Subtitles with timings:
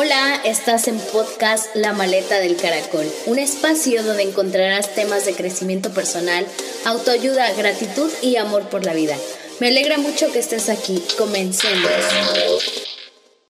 [0.00, 5.92] Hola, estás en podcast La Maleta del Caracol, un espacio donde encontrarás temas de crecimiento
[5.92, 6.46] personal,
[6.86, 9.16] autoayuda, gratitud y amor por la vida.
[9.60, 11.02] Me alegra mucho que estés aquí.
[11.18, 11.90] Comencemos.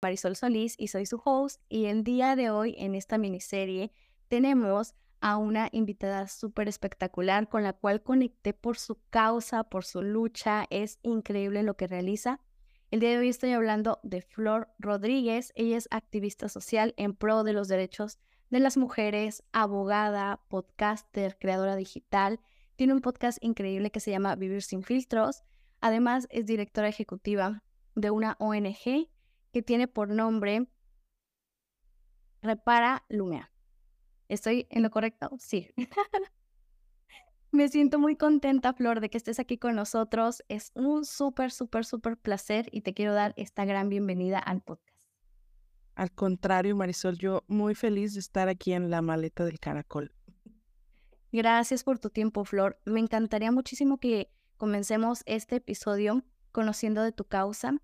[0.02, 3.92] Marisol Solís y soy su host y el día de hoy en esta miniserie
[4.30, 10.02] tenemos a una invitada súper espectacular con la cual conecté por su causa, por su
[10.02, 10.66] lucha.
[10.70, 12.40] Es increíble lo que realiza.
[12.90, 15.52] El día de hoy estoy hablando de Flor Rodríguez.
[15.56, 18.18] Ella es activista social en pro de los derechos
[18.50, 22.40] de las mujeres, abogada, podcaster, creadora digital.
[22.78, 25.44] Tiene un podcast increíble que se llama Vivir sin filtros.
[25.82, 27.62] Además, es directora ejecutiva
[27.96, 29.10] de una ONG
[29.52, 30.68] que tiene por nombre
[32.42, 33.52] Repara Lumea.
[34.30, 35.32] ¿Estoy en lo correcto?
[35.40, 35.74] Sí.
[37.52, 40.44] Me siento muy contenta, Flor, de que estés aquí con nosotros.
[40.50, 45.08] Es un súper, súper, súper placer y te quiero dar esta gran bienvenida al podcast.
[45.96, 50.14] Al contrario, Marisol, yo muy feliz de estar aquí en la maleta del caracol.
[51.32, 52.80] Gracias por tu tiempo, Flor.
[52.86, 57.82] Me encantaría muchísimo que comencemos este episodio conociendo de tu causa.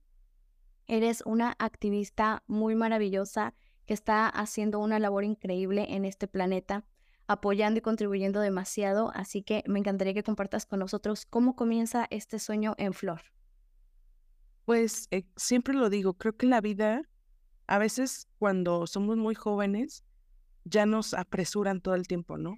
[0.87, 3.55] Eres una activista muy maravillosa
[3.85, 6.85] que está haciendo una labor increíble en este planeta
[7.27, 12.39] apoyando y contribuyendo demasiado, así que me encantaría que compartas con nosotros cómo comienza este
[12.39, 13.21] sueño en flor.
[14.65, 17.01] Pues eh, siempre lo digo, creo que la vida,
[17.67, 20.03] a veces cuando somos muy jóvenes,
[20.65, 22.55] ya nos apresuran todo el tiempo, ¿no?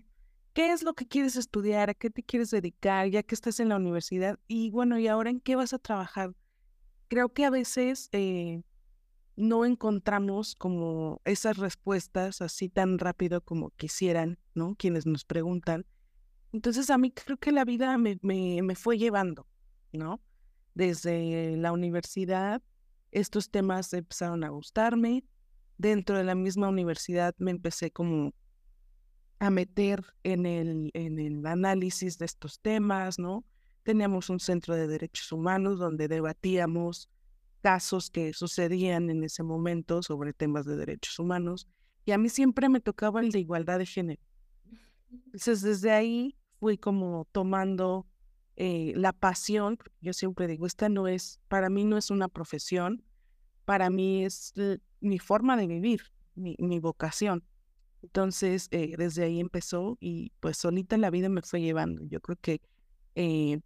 [0.54, 1.90] ¿Qué es lo que quieres estudiar?
[1.90, 4.40] ¿A qué te quieres dedicar ya que estás en la universidad?
[4.48, 6.34] Y bueno, ¿y ahora en qué vas a trabajar?
[7.10, 8.62] Creo que a veces eh,
[9.36, 14.76] no encontramos como esas respuestas así tan rápido como quisieran, ¿no?
[14.76, 15.86] Quienes nos preguntan.
[16.54, 19.48] Entonces a mí creo que la vida me, me, fue llevando,
[19.92, 20.22] ¿no?
[20.74, 22.62] Desde la universidad,
[23.12, 25.26] estos temas empezaron a gustarme.
[25.78, 28.34] Dentro de la misma universidad me empecé como
[29.40, 33.44] a meter en el, en el análisis de estos temas, ¿no?
[33.84, 37.10] Teníamos un centro de derechos humanos donde debatíamos
[37.66, 41.68] casos que sucedían en ese momento sobre temas de derechos humanos
[42.06, 44.22] y a mí siempre me tocaba el de igualdad de género.
[45.10, 48.06] Entonces desde ahí fui como tomando
[48.56, 53.04] eh, la pasión, yo siempre digo, esta no es, para mí no es una profesión,
[53.66, 54.54] para mí es
[55.00, 56.02] mi forma de vivir,
[56.36, 57.44] mi, vocación.
[58.04, 62.04] Entonces, eh, desde ahí empezó y pues solita la vida me fue llevando.
[62.04, 62.62] Yo creo que
[63.16, 63.60] eh,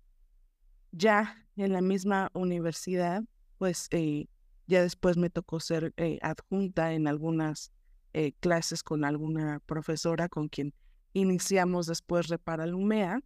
[0.94, 3.26] ya en la misma universidad
[3.60, 4.28] pues eh,
[4.66, 7.72] ya después me tocó ser eh, adjunta en algunas
[8.14, 10.74] eh, clases con alguna profesora con quien
[11.14, 13.22] iniciamos después Repara Lumea.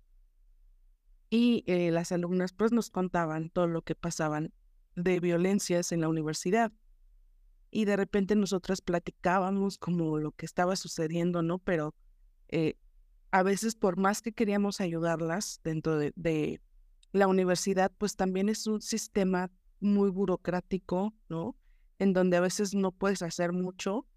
[1.29, 4.53] Y las alumnas pues nos contaban todo lo que pasaban
[4.95, 6.71] de violencias en la universidad.
[7.71, 11.57] Y de repente nosotras platicábamos como lo que estaba sucediendo, ¿no?
[11.57, 11.95] Pero
[13.31, 16.61] a veces por más que queríamos ayudarlas dentro de, de
[17.13, 19.49] la universidad, pues también es un sistema
[19.83, 21.55] muy burocrático, ¿no?
[21.99, 24.07] En donde a veces no puedes hacer mucho.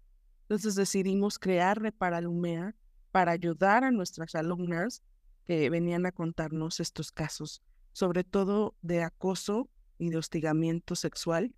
[0.43, 2.75] Entonces decidimos crear Reparalumea
[3.11, 5.03] para ayudar a nuestras alumnas
[5.45, 7.61] que venían a contarnos estos casos,
[7.91, 11.55] sobre todo de acoso y de hostigamiento sexual,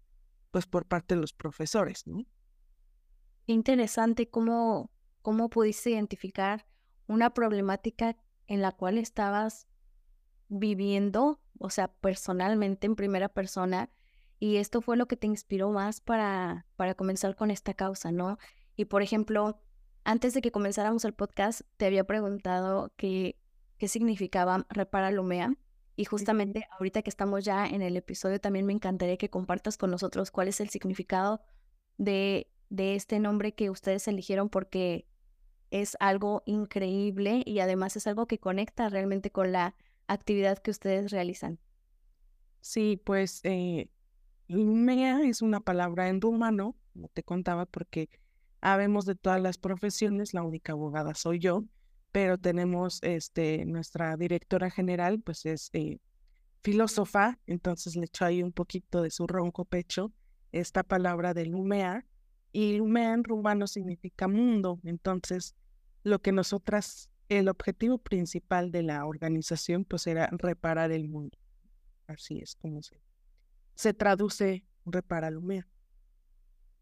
[0.51, 2.25] pues por parte de los profesores, ¿no?
[3.45, 6.65] Interesante cómo, cómo pudiste identificar
[7.07, 8.15] una problemática
[8.47, 9.67] en la cual estabas
[10.49, 13.89] viviendo, o sea, personalmente en primera persona,
[14.39, 18.37] y esto fue lo que te inspiró más para, para comenzar con esta causa, ¿no?
[18.75, 19.61] Y por ejemplo,
[20.05, 23.37] antes de que comenzáramos el podcast, te había preguntado qué,
[23.77, 25.53] qué significaba Repara Lumea.
[25.97, 29.91] Y justamente ahorita que estamos ya en el episodio, también me encantaría que compartas con
[29.91, 31.41] nosotros cuál es el significado
[31.97, 35.05] de, de este nombre que ustedes eligieron porque
[35.71, 39.75] es algo increíble y además es algo que conecta realmente con la
[40.07, 41.59] actividad que ustedes realizan.
[42.61, 43.89] Sí, pues eh,
[44.49, 48.09] Lumea es una palabra en rumano, como te contaba, porque
[48.61, 51.65] habemos de todas las profesiones, la única abogada soy yo,
[52.11, 55.99] pero tenemos este, nuestra directora general, pues es eh,
[56.63, 60.11] filósofa, entonces le echo ahí un poquito de su ronco pecho
[60.51, 62.07] esta palabra de Lumea,
[62.51, 65.55] y Lumea en rumano significa mundo, entonces
[66.01, 71.37] lo que nosotras, el objetivo principal de la organización, pues era reparar el mundo.
[72.07, 72.95] Así es como se
[73.79, 75.65] se traduce repara Lumea.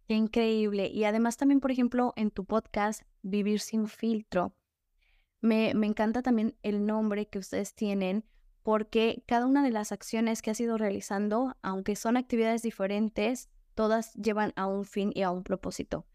[0.07, 0.87] Qué increíble.
[0.87, 4.55] Y además también, por ejemplo, en tu podcast, Vivir sin filtro,
[5.39, 8.25] me, me encanta también el nombre que ustedes tienen
[8.63, 14.13] porque cada una de las acciones que has ido realizando, aunque son actividades diferentes, todas
[14.15, 16.07] llevan a un fin y a un propósito.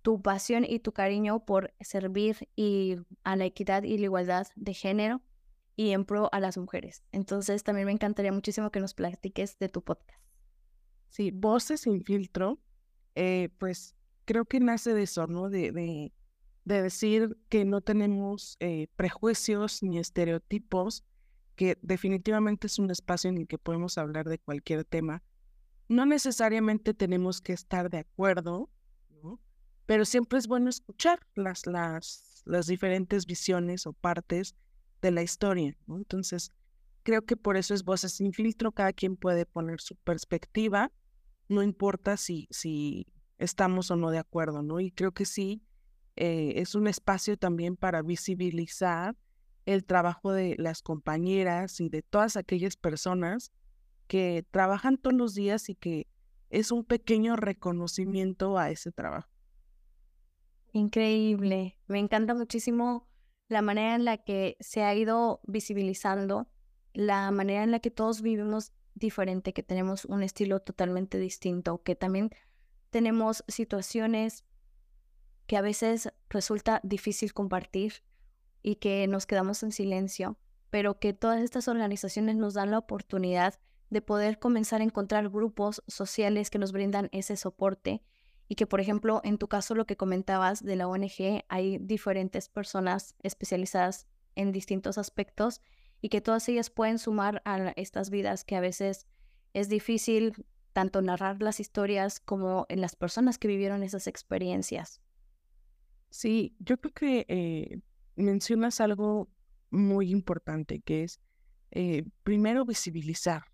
[0.00, 4.72] tu pasión y tu cariño por servir y a la equidad y la igualdad de
[4.72, 5.20] género
[5.82, 7.02] y en pro a las mujeres.
[7.10, 10.22] Entonces también me encantaría muchísimo que nos platiques de tu podcast.
[11.08, 12.60] Sí, Voces sin filtro,
[13.16, 15.50] eh, pues creo que nace de eso, ¿no?
[15.50, 16.12] De, de,
[16.64, 21.04] de decir que no tenemos eh, prejuicios ni estereotipos,
[21.56, 25.24] que definitivamente es un espacio en el que podemos hablar de cualquier tema.
[25.88, 28.70] No necesariamente tenemos que estar de acuerdo,
[29.10, 29.40] ¿no?
[29.86, 34.54] Pero siempre es bueno escuchar las, las, las diferentes visiones o partes
[35.02, 35.96] de la historia, ¿no?
[35.96, 36.52] Entonces,
[37.02, 40.90] creo que por eso es Voces sin filtro, cada quien puede poner su perspectiva,
[41.48, 43.06] no importa si, si
[43.38, 44.80] estamos o no de acuerdo, ¿no?
[44.80, 45.62] Y creo que sí,
[46.16, 49.16] eh, es un espacio también para visibilizar
[49.66, 53.52] el trabajo de las compañeras y de todas aquellas personas
[54.06, 56.06] que trabajan todos los días y que
[56.50, 59.30] es un pequeño reconocimiento a ese trabajo.
[60.72, 63.08] Increíble, me encanta muchísimo
[63.48, 66.48] la manera en la que se ha ido visibilizando,
[66.92, 71.94] la manera en la que todos vivimos diferente, que tenemos un estilo totalmente distinto, que
[71.94, 72.30] también
[72.90, 74.44] tenemos situaciones
[75.46, 78.04] que a veces resulta difícil compartir
[78.62, 80.38] y que nos quedamos en silencio,
[80.70, 83.58] pero que todas estas organizaciones nos dan la oportunidad
[83.90, 88.02] de poder comenzar a encontrar grupos sociales que nos brindan ese soporte
[88.52, 92.50] y que, por ejemplo, en tu caso, lo que comentabas de la ONG, hay diferentes
[92.50, 95.62] personas especializadas en distintos aspectos
[96.02, 99.06] y que todas ellas pueden sumar a estas vidas que a veces
[99.54, 100.44] es difícil
[100.74, 105.00] tanto narrar las historias como en las personas que vivieron esas experiencias.
[106.10, 107.80] Sí, yo creo que eh,
[108.16, 109.30] mencionas algo
[109.70, 111.22] muy importante, que es
[111.70, 113.44] eh, primero visibilizar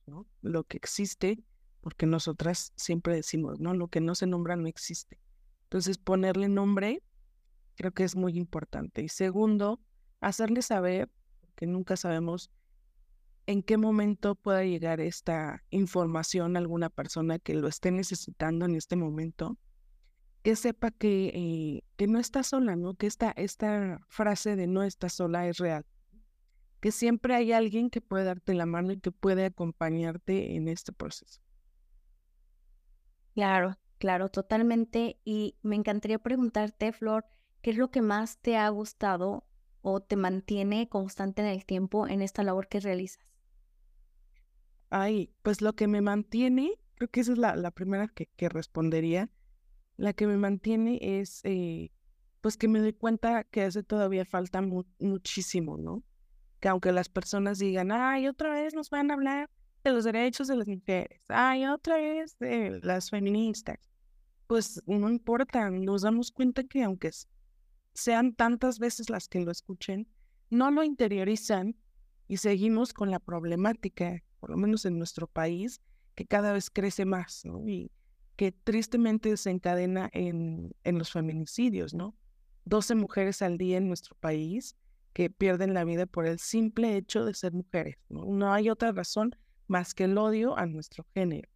[0.42, 1.38] lo que existe
[1.80, 3.74] porque nosotras siempre decimos, ¿no?
[3.74, 5.18] Lo que no se nombra no existe.
[5.64, 7.02] Entonces, ponerle nombre
[7.78, 9.02] creo que es muy importante.
[9.02, 9.80] Y segundo,
[10.20, 11.08] hacerle saber,
[11.54, 12.50] que nunca sabemos
[13.46, 18.74] en qué momento pueda llegar esta información a alguna persona que lo esté necesitando en
[18.74, 19.56] este momento,
[20.42, 22.94] que sepa que, eh, que no está sola, ¿no?
[22.94, 25.86] Que esta, esta frase de no está sola es real.
[26.80, 30.92] Que siempre hay alguien que puede darte la mano y que puede acompañarte en este
[30.92, 31.40] proceso.
[33.38, 35.20] Claro, claro, totalmente.
[35.24, 37.24] Y me encantaría preguntarte, Flor,
[37.62, 39.46] ¿qué es lo que más te ha gustado
[39.80, 43.24] o te mantiene constante en el tiempo en esta labor que realizas?
[44.90, 49.30] Ay, pues lo que me mantiene, creo que esa es la, primera que, respondería.
[49.96, 51.92] La que me mantiene es, eh,
[52.40, 54.62] pues que me doy cuenta que hace todavía falta
[54.98, 56.02] muchísimo, ¿no?
[56.58, 59.48] Que aunque las personas digan, ay, otra vez nos van a hablar
[59.88, 63.78] de los derechos de las mujeres, ay, otra de las feministas.
[64.46, 67.10] Pues no importa, nos damos cuenta que aunque
[67.94, 70.08] sean tantas veces las que lo escuchen,
[70.50, 71.76] no lo interiorizan
[72.28, 75.80] y seguimos con la problemática, por lo menos en nuestro país,
[76.14, 77.42] que cada vez crece más.
[77.66, 77.90] Y
[78.36, 82.14] que tristemente desencadena en, en los feminicidios, ¿no?
[82.66, 84.76] 12 mujeres al día en nuestro país
[85.12, 87.96] que pierden la vida por el simple hecho de ser mujeres.
[88.08, 89.34] No hay otra razón
[89.68, 91.48] más que el odio a nuestro género.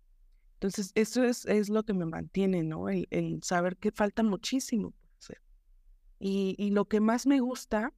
[0.63, 2.89] Entonces, eso es, es lo que me mantiene, ¿no?
[2.89, 5.43] El, saber que falta muchísimo por hacer.
[6.21, 7.93] Y, lo que más me gusta,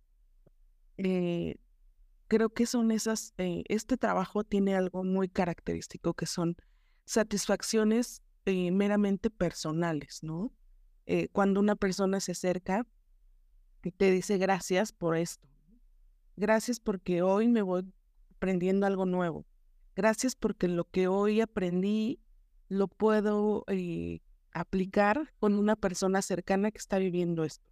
[0.97, 1.57] eh,
[2.27, 6.57] creo que son esas, eh, este trabajo tiene algo muy característico, que son
[7.05, 10.51] satisfacciones eh, meramente personales, ¿no?
[11.33, 12.87] cuando una persona se acerca
[13.83, 15.47] y te dice gracias por esto,
[16.35, 17.85] gracias porque hoy me voy
[18.37, 19.45] aprendiendo algo nuevo,
[19.97, 22.21] Gracias porque lo que hoy aprendí
[22.69, 24.21] lo puedo eh,
[24.53, 27.69] aplicar con una persona cercana que está viviendo esto.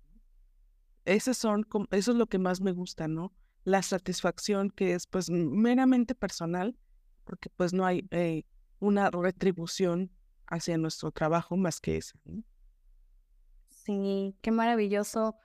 [1.05, 3.33] Esas son, eso es lo que más me gusta, ¿no?
[3.65, 6.77] La satisfacción que es pues meramente personal,
[7.25, 8.45] porque pues no hay eh,
[8.79, 10.11] una retribución
[10.47, 12.17] hacia nuestro trabajo más que esa.
[13.69, 15.37] Sí, qué maravilloso.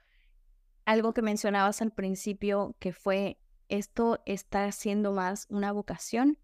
[0.85, 6.37] Algo que mencionabas al principio, que fue esto está siendo más una vocación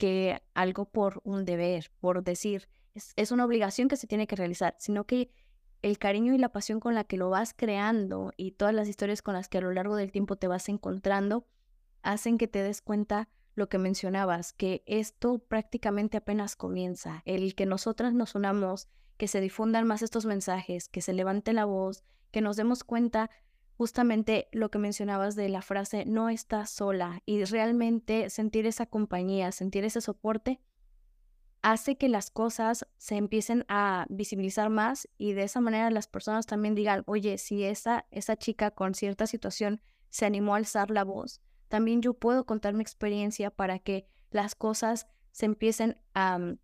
[0.00, 4.74] que algo por un deber, por decir, es, una obligación que se tiene que realizar,
[4.78, 5.30] sino que
[5.82, 9.20] el cariño y la pasión con la que lo vas creando y todas las historias
[9.20, 11.46] con las que a lo largo del tiempo te vas encontrando
[12.02, 17.66] hacen que te des cuenta lo que mencionabas, que esto prácticamente apenas comienza, el que
[17.66, 18.88] nosotras nos unamos,
[19.18, 23.28] que se difundan más estos mensajes, que se levante la voz, que nos demos cuenta
[23.80, 29.52] justamente lo que mencionabas de la frase no estás sola y realmente sentir esa compañía,
[29.52, 30.60] sentir ese soporte,
[31.62, 36.44] hace que las cosas se empiecen a visibilizar más y de esa manera las personas
[36.44, 41.04] también digan, oye, si esa, esa chica con cierta situación se animó a alzar la
[41.04, 46.58] voz, también yo puedo contar mi experiencia para que las cosas se empiecen a mm,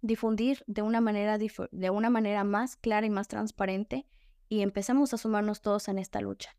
[0.00, 4.06] difundir de una manera, de una manera más clara y más transparente
[4.52, 6.54] y empecemos a sumarnos todos en esta lucha.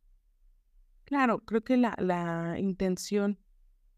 [1.06, 3.38] Claro, creo que la, la intención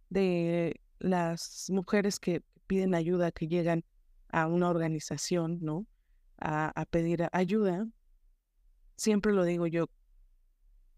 [0.09, 3.85] de las mujeres que piden ayuda, que llegan
[4.33, 5.87] a una organización, ¿no?
[6.39, 7.87] A, pedir ayuda,
[8.97, 9.87] siempre lo digo yo,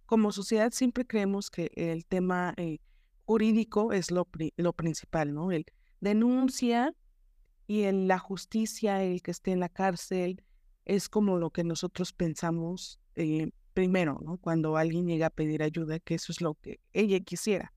[0.08, 2.80] como sociedad siempre creemos que el tema eh,
[3.26, 5.52] jurídico es lo, lo principal, ¿no?
[5.52, 5.68] El
[6.00, 6.96] denuncia
[7.68, 10.44] y en la justicia, el que esté en la cárcel,
[10.88, 14.38] es como lo que nosotros pensamos eh, primero, ¿no?
[14.38, 17.74] Cuando alguien llega a pedir ayuda, que eso es lo que ella quisiera.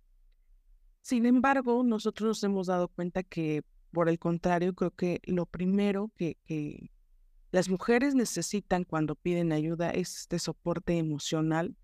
[1.02, 6.12] Sin embargo, nosotros nos hemos dado cuenta que, por el contrario, creo que lo primero
[6.16, 6.36] que,
[7.50, 11.76] las mujeres necesitan cuando piden ayuda es este soporte emocional,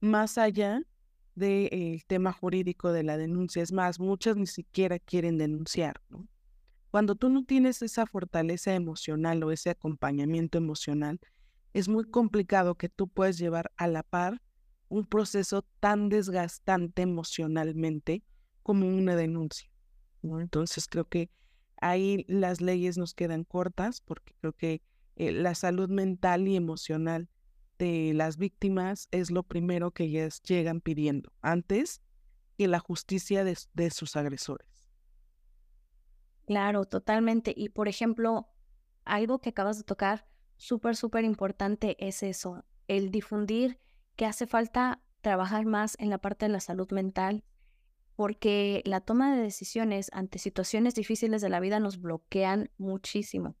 [0.00, 0.82] más allá
[1.34, 3.60] del tema jurídico de la denuncia.
[3.60, 6.28] Es más, muchas ni siquiera quieren denunciar, ¿no?
[6.94, 11.18] Cuando tú no tienes esa fortaleza emocional o ese acompañamiento emocional,
[11.72, 14.40] es muy complicado que tú puedas llevar a la par
[14.88, 18.22] un proceso tan desgastante emocionalmente
[18.62, 19.68] como una denuncia.
[20.22, 21.30] Entonces creo que
[21.80, 24.80] ahí las leyes nos quedan cortas porque creo que
[25.16, 27.28] eh, la salud mental y emocional
[27.76, 32.02] de las víctimas es lo primero que ellas llegan pidiendo antes
[32.56, 34.73] que la justicia de, sus agresores.
[36.46, 37.54] Claro, totalmente.
[37.56, 38.48] Y por ejemplo,
[39.04, 43.80] algo que acabas de tocar, súper, súper importante es eso, el difundir
[44.16, 47.44] que hace falta trabajar más en la parte de la salud mental,
[48.14, 53.56] porque la toma de decisiones ante situaciones difíciles de la vida nos bloquean muchísimo.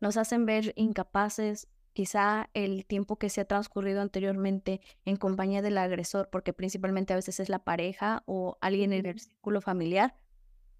[0.00, 5.78] Nos hacen ver incapaces, quizá el tiempo que se ha transcurrido anteriormente en compañía del
[5.78, 10.18] agresor, porque principalmente a veces es la pareja o alguien en el círculo familiar,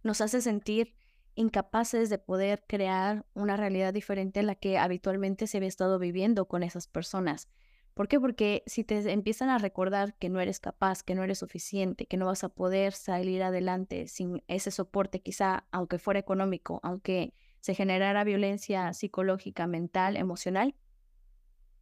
[0.02, 0.94] nos hace sentir
[1.36, 6.48] incapaces de poder crear una realidad diferente a la que habitualmente se había estado viviendo
[6.48, 7.48] con esas personas.
[7.94, 8.18] ¿Por qué?
[8.18, 12.16] Porque si te empiezan a recordar que no eres capaz, que no eres suficiente, que
[12.16, 17.74] no vas a poder salir adelante sin ese soporte, quizá aunque fuera económico, aunque se
[17.74, 20.74] generara violencia psicológica, mental, emocional,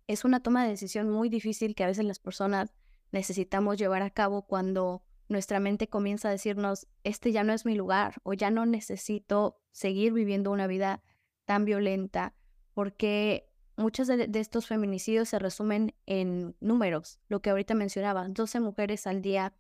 [0.07, 2.75] es una toma de decisión muy difícil que a veces las personas
[3.11, 7.75] necesitamos llevar a cabo cuando nuestra mente comienza a decirnos, este ya no es mi
[7.75, 11.03] lugar o ya no necesito seguir viviendo una vida
[11.45, 12.35] tan violenta,
[12.75, 19.07] porque muchos de, estos feminicidios se resumen en números, lo que ahorita mencionaba, 12 mujeres
[19.07, 19.55] al día.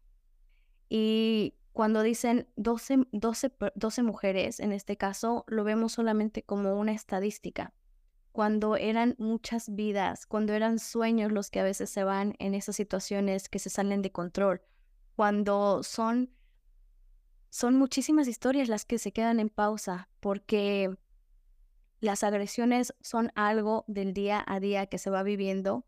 [0.88, 6.92] Y cuando dicen 12, 12, 12 mujeres, en este caso, lo vemos solamente como una
[6.92, 7.72] estadística.
[8.32, 12.76] Cuando eran muchas vidas, cuando eran sueños los que a veces se van en esas
[12.76, 14.60] situaciones que se salen de control,
[15.16, 16.30] cuando son,
[17.50, 20.96] son muchísimas historias las que se quedan en pausa, porque
[22.00, 25.86] las agresiones son algo del día a día que se va viviendo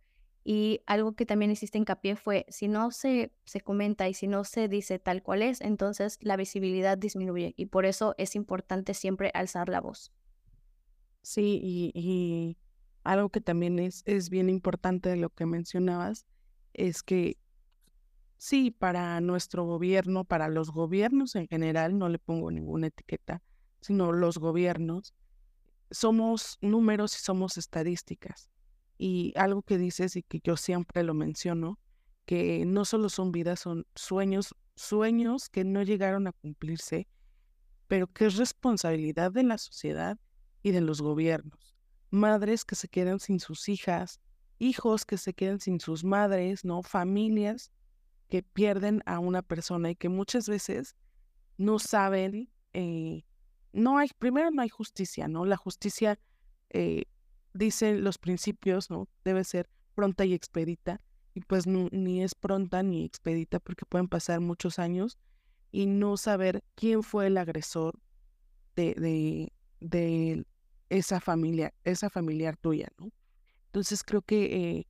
[0.49, 4.45] y algo que también hiciste hincapié fue, si no se, se comenta y si no
[4.45, 9.33] se dice tal cual es, entonces la visibilidad disminuye y por eso es importante siempre
[9.35, 10.13] alzar la voz.
[11.23, 11.61] Sí,
[11.93, 12.57] y,
[13.03, 16.27] algo que también es, es bien importante de lo que mencionabas
[16.75, 17.39] es que
[18.39, 23.43] sí, para nuestro gobierno, para los gobiernos en general, no le pongo ninguna etiqueta,
[23.81, 25.15] sino los gobiernos,
[25.91, 28.51] somos números y somos estadísticas.
[28.99, 31.79] Y algo que dices y que yo siempre lo menciono,
[32.25, 37.07] que no solo son vidas, son sueños, sueños que no llegaron a cumplirse,
[37.89, 40.19] pero que es responsabilidad de la sociedad
[40.63, 41.77] y de los gobiernos.
[42.11, 44.21] Madres que se quedan sin sus hijas,
[44.59, 46.83] hijos que se quedan sin sus madres, ¿no?
[46.83, 47.71] Familias
[48.29, 50.97] que pierden a una persona y que muchas veces
[51.59, 53.25] no saben eh,
[53.77, 55.45] no hay, primero no hay justicia, ¿no?
[55.45, 56.19] La justicia,
[56.71, 57.05] eh,
[57.53, 59.09] dice los principios, ¿no?
[59.25, 61.01] Debe ser pronta y expedita.
[61.35, 65.19] Y pues ni es pronta ni expedita porque pueden pasar muchos años
[65.71, 67.99] y no saber quién fue el agresor
[68.75, 70.47] de, de, de
[70.89, 73.11] esa familia, esa familiar tuya, ¿no?
[73.67, 74.87] Entonces creo que eh,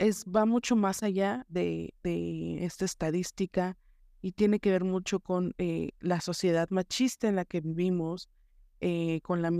[0.00, 3.76] es, va mucho más allá de, esta estadística,
[4.22, 8.28] y tiene que ver mucho con eh, la sociedad machista en la que vivimos,
[8.80, 9.52] eh, con la,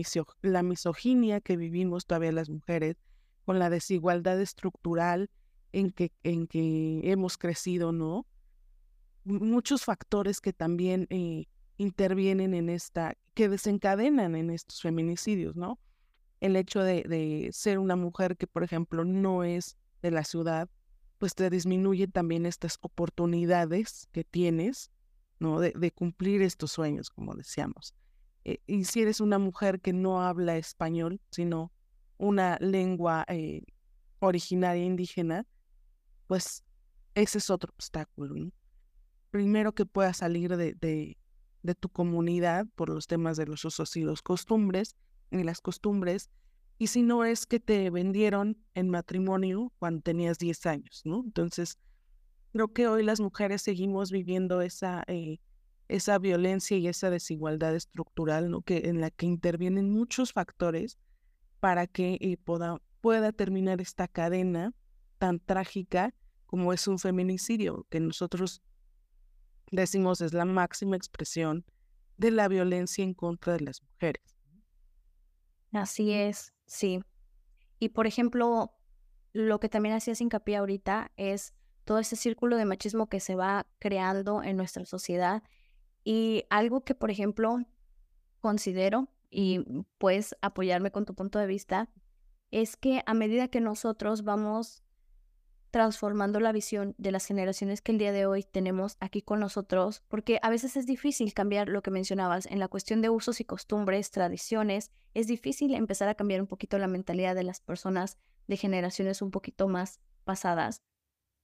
[0.42, 2.96] la misoginia que vivimos todavía las mujeres,
[3.44, 5.30] con la desigualdad estructural
[5.72, 8.26] en que, hemos crecido, ¿no?
[9.24, 15.78] Muchos factores que también eh, intervienen en esta, que desencadenan en estos feminicidios, ¿no?
[16.40, 20.68] El hecho de ser una mujer que, por ejemplo, no es de la ciudad,
[21.18, 24.90] pues te disminuye también estas oportunidades que tienes,
[25.38, 25.60] ¿no?
[25.60, 27.94] De, cumplir estos sueños, como decíamos.
[28.44, 31.72] Eh, y si eres una mujer que no habla español, sino
[32.16, 33.62] una lengua eh,
[34.20, 35.46] originaria indígena,
[36.26, 36.64] pues
[37.14, 38.34] ese es otro obstáculo.
[38.34, 38.52] ¿no?
[39.30, 41.18] Primero que puedas salir de, de,
[41.62, 44.96] de, tu comunidad por los temas de los usos y los costumbres,
[45.30, 46.30] y las costumbres,
[46.80, 51.22] y si no es que te vendieron en matrimonio cuando tenías 10 años, ¿no?
[51.22, 51.78] Entonces,
[52.54, 55.40] creo que hoy las mujeres seguimos viviendo esa, eh,
[55.88, 58.62] esa violencia y esa desigualdad estructural, ¿no?
[58.62, 60.98] Que, en la que intervienen muchos factores
[61.60, 64.72] para que eh, pueda, pueda terminar esta cadena
[65.18, 66.14] tan trágica
[66.46, 68.62] como es un feminicidio, que nosotros
[69.70, 71.66] decimos es la máxima expresión
[72.16, 74.34] de la violencia en contra de las mujeres.
[75.72, 77.02] Así es, sí.
[77.80, 78.72] Y por ejemplo,
[79.32, 81.52] lo que también hacías hincapié ahorita es
[81.84, 85.42] todo ese círculo de machismo que se va creando en nuestra sociedad.
[86.04, 87.58] Y algo que, por ejemplo,
[88.40, 89.64] considero, y
[89.98, 91.88] puedes apoyarme con tu punto de vista,
[92.52, 94.84] es que a medida que nosotros vamos
[95.70, 100.02] transformando la visión de las generaciones que el día de hoy tenemos aquí con nosotros,
[100.08, 103.44] porque a veces es difícil cambiar lo que mencionabas en la cuestión de usos y
[103.44, 108.56] costumbres, tradiciones, es difícil empezar a cambiar un poquito la mentalidad de las personas de
[108.56, 110.82] generaciones un poquito más pasadas.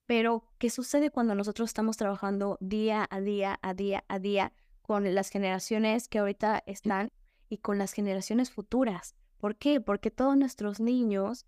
[0.05, 5.13] Pero, ¿qué sucede cuando nosotros estamos trabajando día a día, a día, a día con
[5.13, 7.11] las generaciones que ahorita están
[7.49, 9.15] y con las generaciones futuras?
[9.37, 9.81] ¿Por qué?
[9.81, 11.45] Porque todos nuestros niños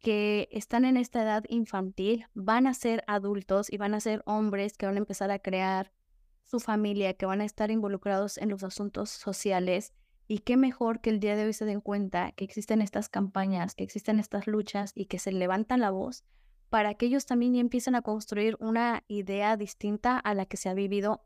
[0.00, 4.76] que están en esta edad infantil van a ser adultos y van a ser hombres
[4.76, 5.92] que van a empezar a crear
[6.44, 9.92] su familia, que van a estar involucrados en los asuntos sociales.
[10.26, 13.74] Y qué mejor que el día de hoy se den cuenta que existen estas campañas,
[13.74, 16.24] que existen estas luchas y que se levantan la voz
[16.68, 20.74] para que ellos también empiecen a construir una idea distinta a la que se ha
[20.74, 21.22] vivido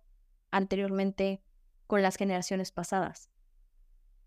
[0.50, 1.42] anteriormente
[1.86, 3.28] con las generaciones pasadas.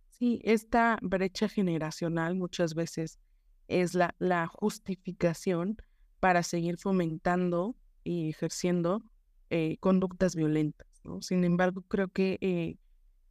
[0.09, 3.19] Sí, esta brecha generacional muchas veces
[3.67, 5.77] es la, la justificación
[6.19, 9.03] para seguir fomentando y ejerciendo
[9.49, 10.87] eh, conductas violentas.
[11.21, 12.77] Sin embargo, creo que, eh,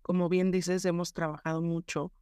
[0.02, 2.12] como bien dices, hemos trabajado mucho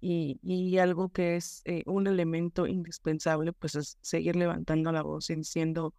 [0.00, 5.30] y, y algo que es eh, un elemento indispensable, pues es seguir levantando la voz
[5.30, 5.94] y diciendo,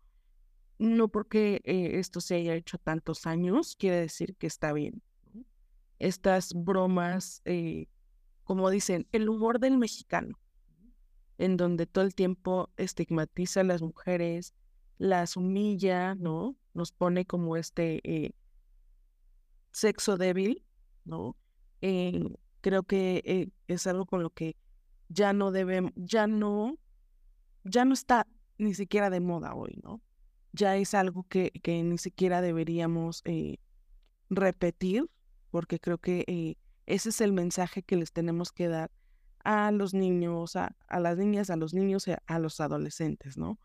[0.79, 5.03] no porque esto se haya hecho tantos años, quiere decir que está bien.
[5.99, 7.43] Estas bromas,
[8.43, 10.40] como dicen, el humor del mexicano
[11.41, 14.53] en donde todo el tiempo estigmatiza a las mujeres,
[14.99, 16.55] las humilla, ¿no?
[16.75, 18.33] Nos pone como este eh,
[19.71, 20.63] sexo débil,
[21.03, 21.35] ¿no?
[21.81, 22.29] Eh,
[22.61, 24.55] creo que eh, es algo con lo que
[25.09, 26.77] ya no debemos, ya no,
[27.63, 28.27] ya no está
[28.59, 29.99] ni siquiera de moda hoy, ¿no?
[30.53, 33.23] Ya es algo que, que ni siquiera deberíamos
[34.29, 35.09] repetir,
[35.49, 38.91] porque creo que ese es el mensaje que les tenemos que dar
[39.43, 43.57] a los niños, a, las niñas, a los niños, y a los adolescentes, ¿no?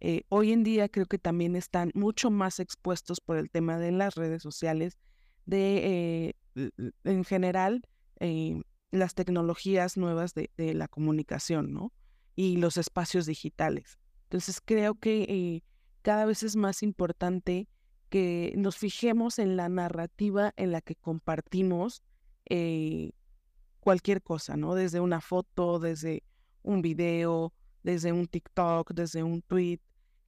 [0.00, 3.92] Eh, hoy en día creo que también están mucho más expuestos por el tema de
[3.92, 4.98] las redes sociales,
[5.46, 6.70] de, eh,
[7.04, 7.86] en general,
[8.20, 11.92] eh, las tecnologías nuevas de, de, la comunicación, ¿no?
[12.36, 13.98] Y los espacios digitales.
[14.24, 15.62] Entonces creo que
[16.02, 17.68] cada vez es más importante
[18.10, 22.02] que nos fijemos en la narrativa en la que compartimos
[23.84, 24.74] cualquier cosa, ¿no?
[24.74, 26.24] Desde una foto, desde
[26.62, 29.78] un video, desde un TikTok, desde un tweet,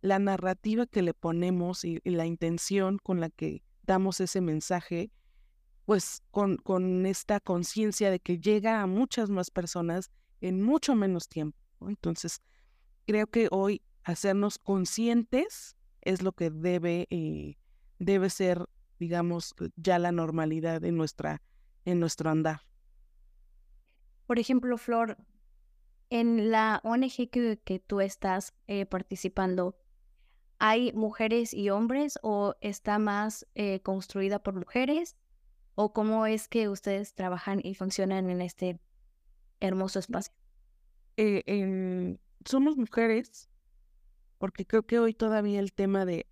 [0.02, 5.10] la narrativa que le ponemos y, la intención con la que damos ese mensaje,
[5.86, 10.10] pues con, con esta conciencia de que llega a muchas más personas
[10.42, 11.58] en mucho menos tiempo.
[11.80, 12.42] Entonces,
[13.06, 17.56] creo que hoy hacernos conscientes es lo que debe, eh,
[17.98, 18.66] debe ser,
[18.98, 21.40] digamos, ya la normalidad en, nuestra,
[21.86, 22.60] en nuestro andar.
[24.26, 25.16] Por ejemplo, Flor,
[26.10, 29.76] en la ONG que, tú estás eh, participando,
[30.58, 35.16] ¿hay mujeres y hombres o está más eh, construida por mujeres?
[35.74, 38.80] ¿O cómo es que ustedes trabajan y funcionan en este
[39.60, 40.34] hermoso espacio?
[41.16, 43.48] Eh, somos mujeres,
[44.38, 46.26] porque creo que hoy todavía el tema de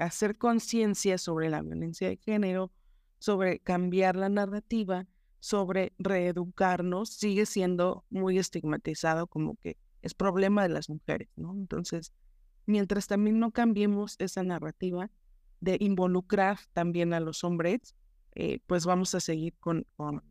[0.00, 2.72] hacer conciencia sobre la violencia de género,
[3.18, 5.06] sobre cambiar la narrativa,
[5.40, 11.52] sobre reeducarnos sigue siendo muy estigmatizado como que es problema de las mujeres, ¿no?
[11.54, 12.12] Entonces,
[12.66, 15.10] mientras también no cambiemos esa narrativa
[15.60, 17.94] de involucrar también a los hombres,
[18.34, 20.22] eh, pues vamos a seguir con, con,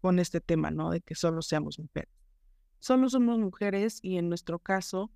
[0.00, 0.90] con este tema, ¿no?
[0.90, 2.10] De que solo seamos mujeres.
[2.78, 5.10] Solo somos mujeres y en nuestro caso,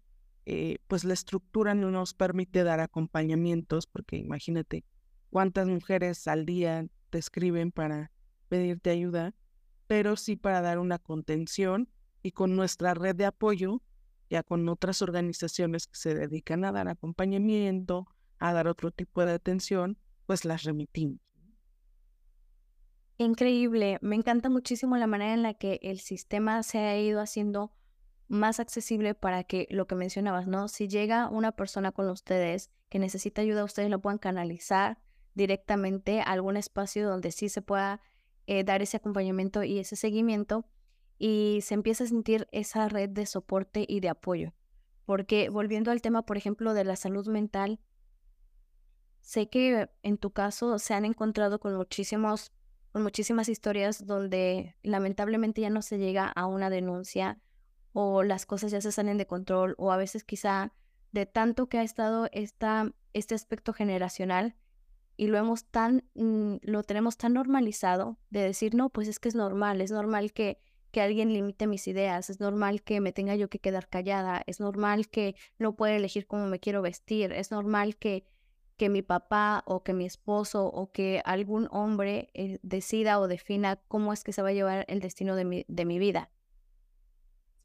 [0.46, 4.84] eh, pues la estructura no nos permite dar acompañamientos, porque imagínate
[5.30, 8.10] cuántas mujeres al día te escriben para
[8.50, 9.34] pedirte ayuda,
[9.86, 11.88] pero sí para dar una contención
[12.22, 13.80] y con nuestra red de apoyo,
[14.28, 18.06] ya con otras organizaciones que se dedican a dar acompañamiento,
[18.38, 21.20] a dar otro tipo de atención, pues las remitimos.
[23.16, 27.72] Increíble, me encanta muchísimo la manera en la que el sistema se ha ido haciendo
[28.28, 30.68] más accesible para que lo que mencionabas, ¿no?
[30.68, 34.98] Si llega una persona con ustedes que necesita ayuda, ustedes lo puedan canalizar
[35.34, 38.00] directamente a algún espacio donde sí se pueda
[38.46, 40.64] eh, dar ese acompañamiento y ese seguimiento
[41.18, 44.52] y se empieza a sentir esa red de soporte y de apoyo.
[45.04, 47.80] Porque volviendo al tema, por ejemplo, de la salud mental,
[49.20, 52.52] sé que en tu caso se han encontrado con muchísimos
[52.92, 57.38] con muchísimas historias donde lamentablemente ya no se llega a una denuncia
[57.92, 60.72] o las cosas ya se salen de control o a veces quizá
[61.12, 64.56] de tanto que ha estado esta, este aspecto generacional
[65.20, 69.28] y lo hemos tan, mm, lo tenemos tan normalizado de decir, no, pues es que
[69.28, 73.36] es normal, es normal que, que alguien limite mis ideas, es normal que me tenga
[73.36, 77.50] yo que quedar callada, es normal que no pueda elegir cómo me quiero vestir, es
[77.50, 78.24] normal que,
[78.78, 83.76] que mi papá o que mi esposo o que algún hombre eh, decida o defina
[83.88, 86.30] cómo es que se va a llevar el destino de mi, de mi vida.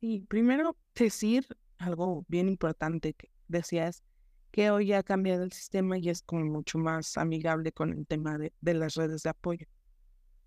[0.02, 4.04] Sí, primero decir algo bien importante que decías,
[4.56, 8.38] que hoy ha cambiado el sistema y es como mucho más amigable con el tema
[8.38, 9.68] de, de las redes de apoyo.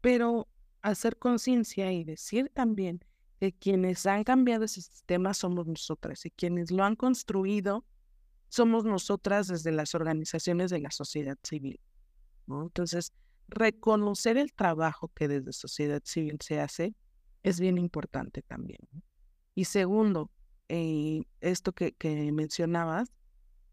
[0.01, 0.49] Pero
[0.81, 3.05] hacer conciencia y decir también
[3.39, 7.85] que quienes han cambiado ese sistema somos nosotras y quienes lo han construido
[8.49, 11.79] somos nosotras desde las organizaciones de la sociedad civil.
[12.47, 12.63] ¿no?
[12.63, 13.13] Entonces,
[13.47, 16.95] reconocer el trabajo que desde sociedad civil se hace
[17.43, 18.81] es bien importante también.
[19.55, 20.31] Y segundo,
[20.71, 23.13] eh, esto que, que mencionabas,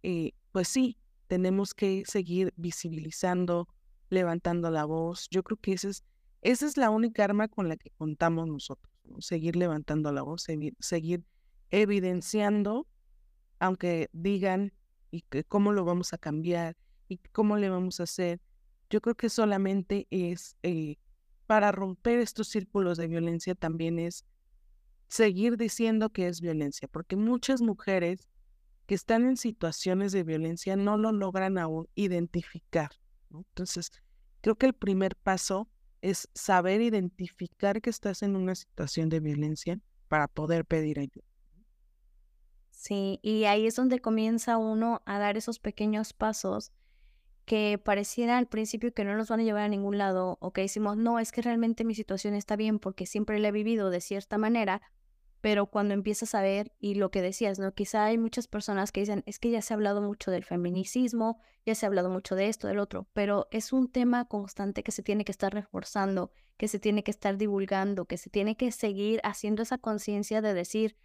[0.07, 3.67] eh, pues sí, tenemos que seguir visibilizando,
[4.11, 5.27] levantando la voz.
[5.31, 6.03] Yo creo que esa es,
[6.43, 11.23] esa es la única arma con la que contamos nosotros, seguir levantando la voz, seguir,
[11.71, 12.85] evidenciando,
[13.57, 14.73] aunque digan
[15.09, 18.39] y que cómo lo vamos a cambiar y cómo le vamos a hacer.
[18.91, 20.97] Yo creo que solamente es eh,
[21.47, 24.23] para romper estos círculos de violencia también es
[25.07, 28.27] seguir diciendo que es violencia, porque muchas mujeres
[28.85, 32.91] que están en situaciones de violencia no lo logran aún identificar.
[33.31, 33.91] Entonces,
[34.41, 35.67] creo que el primer paso
[36.01, 41.25] es saber identificar que estás en una situación de violencia para poder pedir ayuda.
[42.69, 46.71] Sí, y ahí es donde comienza uno a dar esos pequeños pasos
[47.45, 50.61] que pareciera al principio que no nos van a llevar a ningún lado o que
[50.61, 54.01] decimos, no, es que realmente mi situación está bien porque siempre la he vivido de
[54.01, 54.81] cierta manera,
[55.45, 57.71] pero cuando empiezas a ver, y lo que decías, ¿no?
[57.71, 61.39] Quizá hay muchas personas que dicen, es que ya se ha hablado mucho del feminicismo,
[61.67, 64.91] ya se ha hablado mucho de esto, del otro, pero es un tema constante que
[64.91, 68.71] se tiene que estar reforzando, que se tiene que estar divulgando, que se tiene que
[68.71, 70.97] seguir haciendo esa conciencia de decir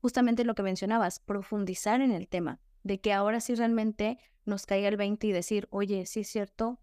[0.00, 4.86] justamente lo que mencionabas, profundizar en el tema, de que ahora sí realmente nos caiga
[4.86, 6.78] el 20 y decir, oye, sí es cierto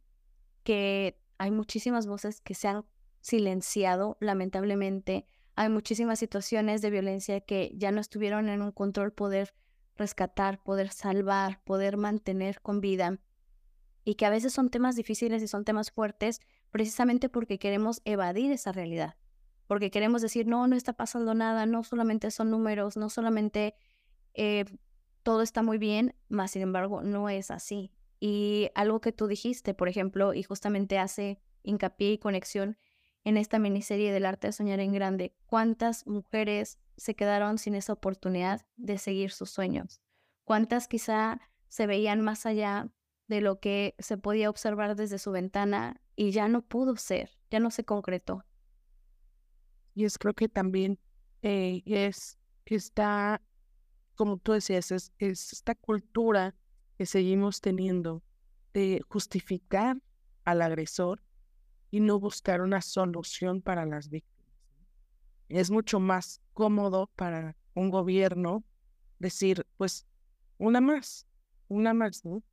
[0.63, 2.83] que hay muchísimas voces que se han
[3.21, 5.27] silenciado, lamentablemente,
[5.59, 9.53] hay muchísimas situaciones de violencia que ya no estuvieron en un control poder
[9.97, 13.19] rescatar, poder salvar, poder mantener con vida
[14.05, 16.39] y que a veces son temas difíciles y son temas fuertes
[16.71, 19.17] precisamente porque queremos evadir esa realidad,
[19.67, 23.75] porque queremos decir, no, no está pasando nada, no solamente son números, no solamente
[24.35, 24.63] eh,
[25.23, 27.91] todo está muy bien, más sin embargo no es así.
[28.21, 32.77] Y algo que tú dijiste, por ejemplo, y justamente hace hincapié y conexión
[33.29, 37.93] en esta miniserie del arte de soñar en grande, cuántas mujeres se quedaron sin esa
[37.93, 40.01] oportunidad de seguir sus sueños,
[40.45, 42.89] cuántas quizá se veían más allá
[43.27, 47.59] de lo que se podía observar desde su ventana y ya no pudo ser, ya
[47.59, 48.43] no se concretó.
[49.93, 50.99] Y es creo que también
[51.43, 53.41] eh, es está,
[54.15, 56.55] como tú decías, es esta cultura
[56.97, 58.23] que seguimos teniendo
[58.73, 60.01] de justificar
[60.45, 61.23] al agresor
[61.91, 64.45] y no buscar una solución para las víctimas.
[65.47, 68.63] Es mucho más cómodo para un gobierno
[69.17, 70.05] decir, pues,
[70.57, 71.25] una más,
[71.67, 72.43] una más, ¿no?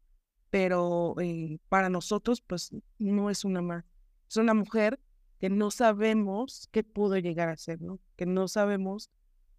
[0.50, 3.84] Pero eh, para nosotros, pues, no es una más.
[4.28, 4.98] Es una mujer
[5.38, 7.98] que no sabemos qué pudo llegar a ser, ¿no?
[8.16, 9.10] Que no sabemos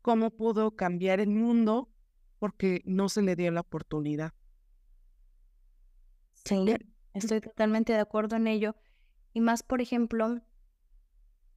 [0.02, 1.90] cómo pudo cambiar el mundo
[2.40, 4.34] porque no se le dio la oportunidad.
[6.46, 6.76] Sí,
[7.14, 8.76] estoy totalmente de acuerdo en ello.
[9.38, 10.42] Y más, por ejemplo,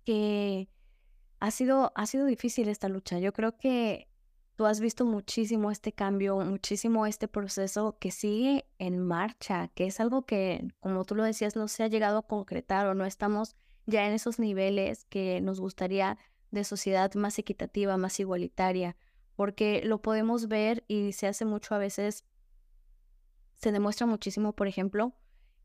[0.05, 0.69] que
[1.39, 3.19] ha sido, ha sido difícil esta lucha.
[3.21, 4.07] Yo creo que
[4.55, 9.99] tú has visto muchísimo este cambio, muchísimo este proceso que sigue en marcha, que es
[9.99, 13.57] algo que, como tú lo decías, no se ha llegado a concretar o no estamos
[13.87, 16.19] ya en esos niveles que nos gustaría
[16.51, 18.95] de sociedad más equitativa, más igualitaria,
[19.37, 22.27] porque lo podemos ver y se hace mucho a veces,
[23.55, 25.15] se demuestra muchísimo, por ejemplo,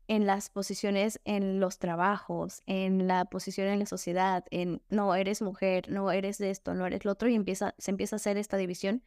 [0.08, 5.42] en las posiciones en los trabajos, en la posición en la sociedad, en no eres
[5.42, 8.36] mujer, no eres de esto, no eres lo otro, y empieza, se empieza a hacer
[8.36, 9.02] esta división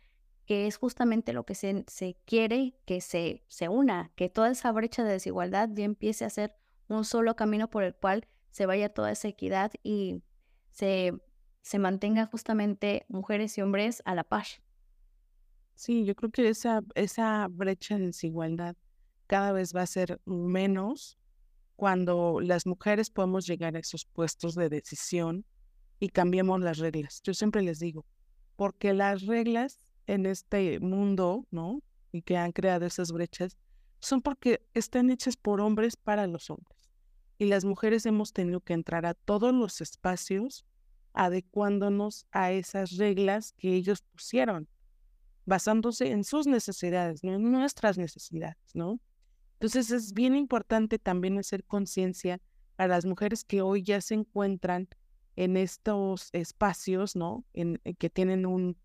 [0.45, 4.71] que es justamente lo que se, se quiere que se, se una, que toda esa
[4.71, 6.55] brecha de desigualdad ya empiece a ser
[6.87, 10.23] un solo camino por el cual se vaya toda esa equidad y
[10.71, 11.13] se,
[11.61, 14.59] se mantenga justamente mujeres y hombres a la paz.
[15.75, 18.75] Sí, yo creo que esa, esa brecha de desigualdad
[19.29, 21.19] cada vez va a ser menos
[21.75, 25.45] cuando las mujeres podemos llegar a esos puestos de decisión
[25.99, 27.21] y cambiemos las reglas.
[27.23, 28.07] Yo siempre les digo,
[28.55, 31.83] porque las reglas en este mundo, ¿no?
[32.11, 33.55] Y que han creado esas brechas,
[33.99, 36.89] son porque están hechas por hombres para los hombres.
[37.37, 40.65] Y las mujeres hemos tenido que entrar a todos los espacios
[41.13, 44.67] adecuándonos a esas reglas que ellos pusieron,
[45.45, 48.99] basándose en sus necesidades, no en nuestras necesidades, ¿no?
[49.59, 52.39] Entonces es bien importante también hacer conciencia
[52.77, 54.87] a las mujeres que hoy ya se encuentran
[55.35, 57.43] en estos espacios, ¿no?
[57.51, 58.77] En, que tienen un,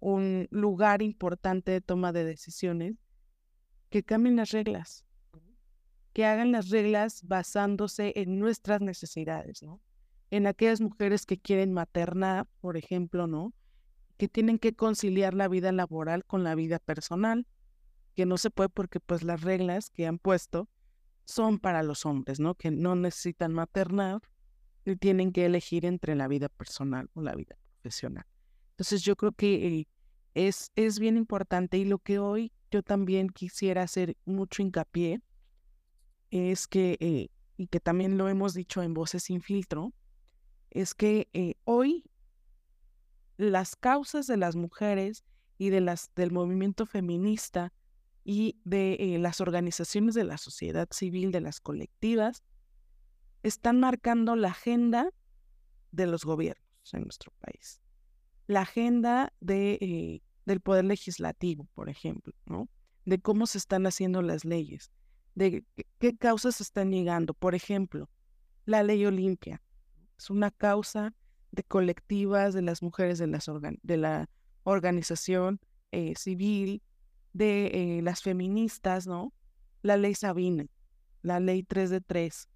[0.00, 2.96] un lugar importante de toma de decisiones,
[3.90, 5.04] que cambien las reglas,
[6.14, 9.82] que hagan las reglas basándose en nuestras necesidades, ¿no?
[10.30, 13.52] En aquellas mujeres que quieren maternar, por ejemplo, ¿no?
[14.16, 17.46] Que tienen que conciliar la vida laboral con la vida personal,
[18.14, 20.68] que no se puede porque pues las reglas que han puesto
[21.24, 22.54] son para los hombres, ¿no?
[22.54, 24.20] Que no necesitan maternar
[24.84, 28.26] y tienen que elegir entre la vida personal o la vida profesional.
[28.70, 29.88] Entonces yo creo que eh,
[30.34, 35.20] es, es bien importante y lo que hoy yo también quisiera hacer mucho hincapié
[36.30, 39.92] es que, eh, y que también lo hemos dicho en Voces sin filtro,
[40.70, 42.04] es que eh, hoy
[43.36, 45.24] las causas de las mujeres
[45.58, 47.72] y de las, del movimiento feminista
[48.24, 52.42] y de eh, las organizaciones de la sociedad civil, de las colectivas,
[53.42, 55.10] están marcando la agenda
[55.90, 57.80] de los gobiernos en nuestro país.
[58.46, 62.68] La agenda de, eh, del poder legislativo, por ejemplo, ¿no?
[63.04, 64.92] De cómo se están haciendo las leyes,
[65.34, 65.64] de
[65.98, 67.34] qué causas están llegando.
[67.34, 68.08] Por ejemplo,
[68.64, 69.60] la ley Olimpia
[70.18, 71.14] es una causa
[71.50, 73.50] de colectivas de las mujeres de, las
[73.82, 74.28] de la
[74.62, 76.82] organización eh, civil,
[77.32, 77.66] de
[77.98, 79.32] eh, las feministas, ¿no?
[79.82, 80.66] La ley Sabina,
[81.22, 82.48] la ley 3 de 3,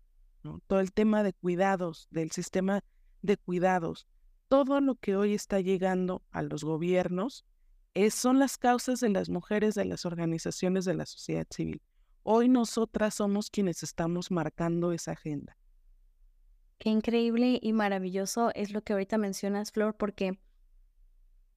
[0.43, 0.61] ¿no?
[0.67, 2.83] Todo el tema de cuidados, del sistema
[3.23, 4.07] de cuidados,
[4.49, 7.45] todo lo que hoy está llegando a los gobiernos
[7.95, 11.81] es, son las causas de las mujeres de las organizaciones de la sociedad civil.
[12.23, 15.57] Hoy nosotras somos quienes estamos marcando esa agenda.
[16.79, 20.39] Qué increíble y maravilloso es lo que ahorita mencionas, Flor, porque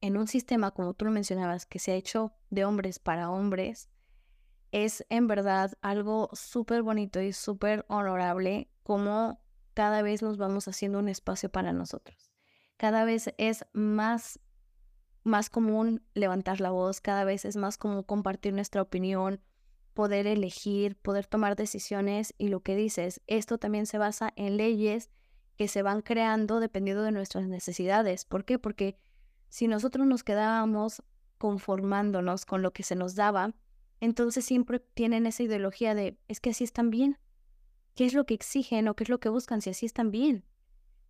[0.02, 3.90] en un sistema, como tú lo mencionabas, que se ha hecho de hombres para hombres,
[4.72, 9.42] es en verdad algo súper bonito y súper honorable como
[9.74, 12.32] cada vez nos vamos haciendo un espacio para nosotros.
[12.78, 14.40] Cada vez es más,
[15.24, 19.42] más común levantar la voz, cada vez es más común compartir nuestra opinión,
[19.94, 25.10] poder elegir, poder tomar decisiones y lo que dices, esto también se basa en leyes
[25.58, 28.24] que se van creando dependiendo de nuestras necesidades.
[28.24, 28.60] ¿Por qué?
[28.60, 28.98] Porque
[29.50, 31.04] si nosotros nos quedábamos
[31.38, 33.54] conformándonos con lo que se nos daba,
[34.00, 37.18] entonces siempre tienen esa ideología de, es que así están bien.
[37.96, 40.46] ¿Qué es lo que exigen o qué es lo que buscan si así están bien?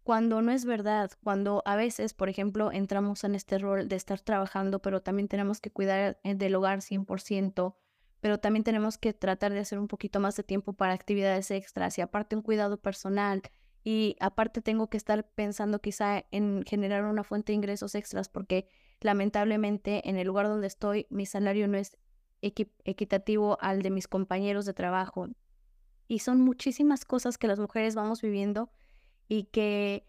[0.04, 4.20] Cuando no es verdad, cuando a veces, por ejemplo, entramos en este rol de estar
[4.20, 7.76] trabajando, pero también tenemos que cuidar eh, del hogar 100%,
[8.22, 11.98] pero también tenemos que tratar de hacer un poquito más de tiempo para actividades extras
[11.98, 13.44] y aparte un cuidado personal
[13.92, 18.68] y aparte tengo que estar pensando quizá en generar una fuente de ingresos extras porque
[19.02, 21.98] lamentablemente en el lugar donde estoy mi salario no es
[22.40, 25.30] equitativo al de mis compañeros de trabajo.
[26.08, 28.70] Y son muchísimas cosas que las mujeres vamos viviendo
[29.28, 30.06] y que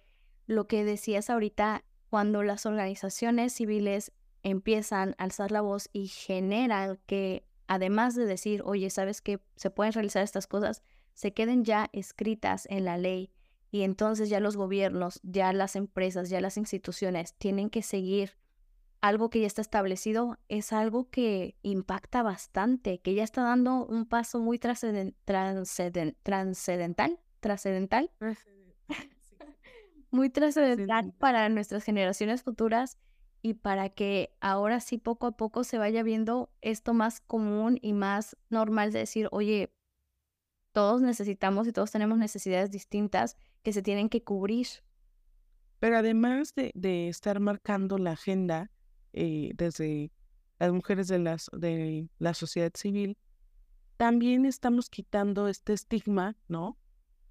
[0.47, 4.13] lo que decías ahorita, cuando las organizaciones civiles
[4.43, 9.71] empiezan a alzar la voz y generan que además de decir, oye, sabes que se
[9.71, 10.83] pueden realizar estas cosas,
[11.15, 13.31] se queden ya escritas en la ley
[13.71, 18.33] y entonces ya los gobiernos, ya las empresas, ya las instituciones tienen que seguir
[19.01, 24.07] algo que ya está establecido, es algo que impacta bastante, que ya está dando un
[24.07, 25.65] paso muy trascendental,
[27.41, 28.11] trascendental.
[30.13, 32.99] Muy trascendental para nuestras generaciones futuras
[33.43, 37.93] y para que ahora sí poco a poco se vaya viendo esto más común y
[37.93, 39.73] más normal de decir, oye,
[40.73, 44.67] todos necesitamos y todos tenemos necesidades distintas que se tienen que cubrir.
[45.79, 48.71] Pero además de, estar marcando la agenda
[49.13, 50.13] eh, desde
[50.59, 53.17] las mujeres de, las, de la sociedad civil,
[53.97, 56.79] también estamos quitando este estigma, ¿no?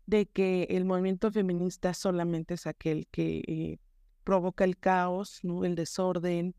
[0.07, 3.79] De que el movimiento feminista solamente es aquel que eh,
[4.23, 5.63] provoca el caos, ¿no?
[5.63, 6.55] el desorden,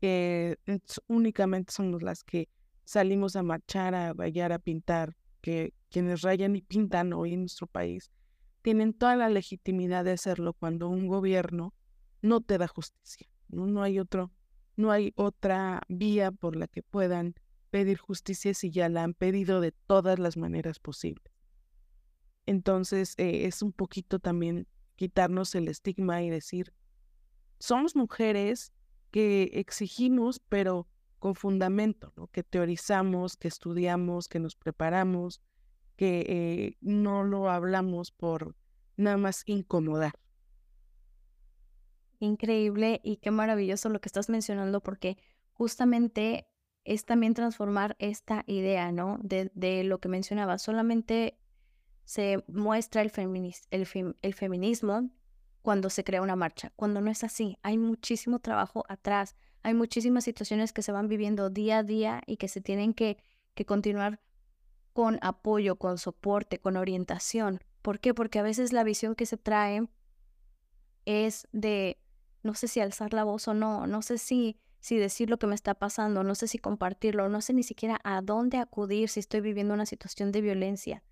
[0.00, 0.58] que
[1.06, 2.48] únicamente somos las que
[2.84, 7.66] salimos a marchar, a bailar, a pintar, que quienes rayan y pintan hoy en nuestro
[7.66, 8.10] país
[8.62, 11.74] tienen toda la legitimidad de hacerlo cuando un gobierno
[12.22, 13.28] no te da justicia.
[13.48, 14.32] No, no hay otro,
[14.76, 17.34] no hay otra vía por la que puedan
[17.70, 21.32] pedir justicia si ya la han pedido de todas las maneras posibles.
[22.46, 26.72] Entonces eh, es un poquito también quitarnos el estigma y decir,
[27.58, 28.72] somos mujeres
[29.10, 32.26] que exigimos, pero con fundamento, ¿no?
[32.28, 35.40] que teorizamos, que estudiamos, que nos preparamos,
[36.02, 38.56] que eh, no lo hablamos por
[38.96, 40.10] nada más incomodar.
[42.18, 45.16] Increíble y qué maravilloso lo que estás mencionando porque
[45.52, 46.48] justamente
[46.82, 49.20] es también transformar esta idea, ¿no?
[49.22, 50.58] De, de lo que mencionaba.
[50.58, 51.38] Solamente
[52.02, 53.12] se muestra el,
[53.70, 55.08] el, el feminismo
[55.62, 57.58] cuando se crea una marcha, cuando no es así.
[57.62, 62.38] Hay muchísimo trabajo atrás, hay muchísimas situaciones que se van viviendo día a día y
[62.38, 63.18] que se tienen que,
[63.54, 64.18] que continuar
[64.92, 67.60] con apoyo, con soporte, con orientación.
[67.82, 68.14] ¿Por qué?
[68.14, 69.88] Porque a veces la visión que se trae
[71.04, 71.98] es de,
[72.42, 75.46] no sé si alzar la voz o no, no sé si, si decir lo que
[75.46, 79.20] me está pasando, no sé si compartirlo, no sé ni siquiera a dónde acudir si
[79.20, 81.02] estoy viviendo una situación de violencia.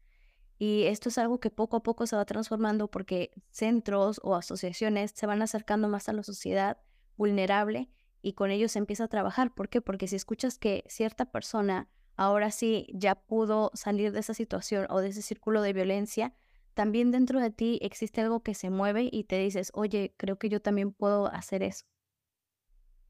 [0.59, 5.11] Y esto es algo que poco a poco se va transformando porque centros o asociaciones
[5.15, 6.79] se van acercando más a la sociedad
[7.17, 7.89] vulnerable
[8.21, 9.55] y con ellos se empieza a trabajar.
[9.55, 9.81] ¿Por qué?
[9.81, 11.89] Porque si escuchas que cierta persona
[12.21, 16.35] ahora sí ya pudo salir de esa situación o de ese círculo de violencia,
[16.75, 20.51] también dentro de ti existe algo que se mueve y te dices, oye, creo que
[20.51, 21.87] yo también puedo hacer eso.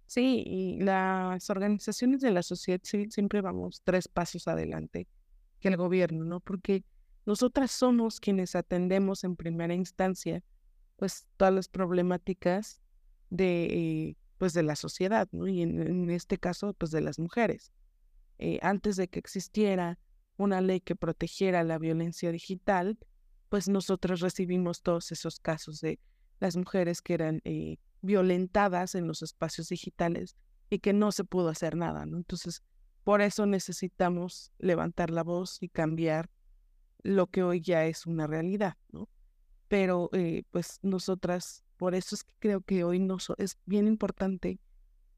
[0.06, 5.08] Sí, y las organizaciones de la sociedad civil siempre vamos tres pasos adelante
[5.58, 6.38] que el gobierno, ¿no?
[6.38, 6.84] Porque
[7.26, 10.40] nosotras somos quienes atendemos en primera instancia,
[10.94, 12.80] pues, todas las problemáticas
[13.28, 15.48] de, pues, de la sociedad, ¿no?
[15.48, 17.72] Y en este caso, pues, de las mujeres.
[18.42, 19.98] Eh, antes de que existiera
[20.38, 22.98] una ley que protegiera la violencia digital,
[23.50, 26.00] pues nosotros recibimos todos esos casos de
[26.38, 30.36] las mujeres que eran eh, violentadas en los espacios digitales
[30.70, 32.16] y que no se pudo hacer nada, ¿no?
[32.16, 32.62] Entonces,
[33.04, 36.30] por eso necesitamos levantar la voz y cambiar
[37.02, 39.06] lo que hoy ya es una realidad, ¿no?
[39.68, 44.58] Pero, eh, pues nosotras, por eso es que creo que hoy no es bien importante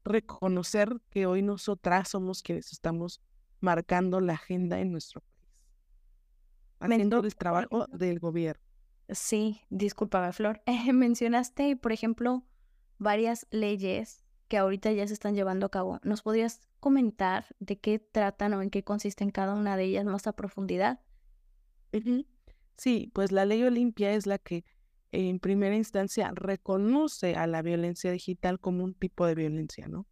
[0.03, 3.21] reconocer que hoy nosotras somos quienes estamos
[3.59, 5.51] marcando la agenda en nuestro país,
[6.79, 8.61] haciendo el trabajo del gobierno.
[9.09, 10.61] Sí, disculpa, Flor.
[10.93, 12.43] mencionaste, por ejemplo,
[12.97, 15.99] varias leyes que ahorita ya se están llevando a cabo.
[16.03, 20.27] ¿Nos podrías comentar de qué tratan o en qué consisten cada una de ellas más
[20.27, 20.99] a profundidad?
[22.77, 24.65] Sí, pues la ley Olimpia es la que
[25.13, 30.07] en primera instancia reconoce a la violencia digital como un tipo de violencia, ¿no?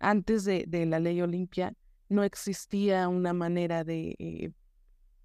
[0.00, 1.76] Antes de, la ley Olimpia
[2.08, 4.50] no existía una manera de eh,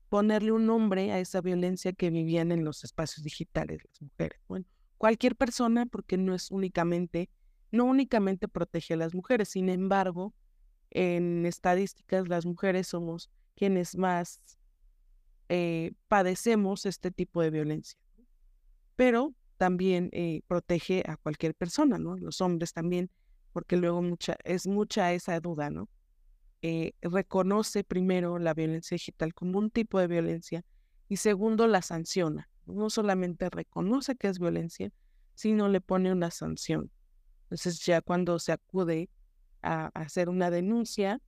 [0.09, 4.39] ponerle un nombre a esa violencia que vivían en los espacios digitales las mujeres.
[4.47, 4.65] Bueno,
[4.99, 7.29] cualquier persona, porque no es únicamente,
[7.71, 10.35] no únicamente protege a las mujeres, sin embargo,
[10.91, 14.39] en estadísticas las mujeres somos quienes más
[15.49, 18.04] eh, padecemos este tipo de violencia
[18.95, 22.17] pero también eh, protege a cualquier persona, ¿no?
[22.17, 23.09] Los hombres también,
[23.53, 25.89] porque luego mucha, es mucha esa duda, ¿no?
[26.61, 30.63] Eh, reconoce primero la violencia digital como un tipo de violencia
[31.07, 32.49] y segundo la sanciona.
[32.65, 34.91] No solamente reconoce que es violencia,
[35.35, 36.91] sino le pone una sanción.
[37.43, 39.09] Entonces ya cuando se acude
[39.61, 41.21] a, a hacer una denuncia,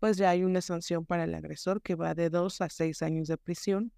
[0.00, 3.28] pues ya hay una sanción para el agresor que va de dos a seis años
[3.28, 3.92] de prisión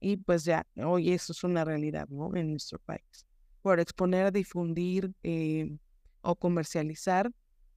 [0.00, 2.34] y pues ya, hoy eso es una realidad, ¿no?
[2.34, 3.26] En nuestro país.
[3.60, 5.76] Por exponer, difundir eh,
[6.22, 7.30] o comercializar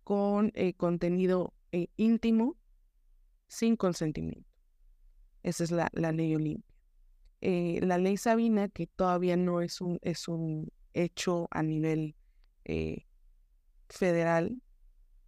[0.05, 2.55] con eh, contenido eh, íntimo
[3.47, 4.49] sin consentimiento.
[5.43, 6.73] Esa es la, la ley Olimpia.
[7.41, 12.15] la ley Sabina, que todavía no es un, es un hecho a nivel
[13.89, 14.61] federal,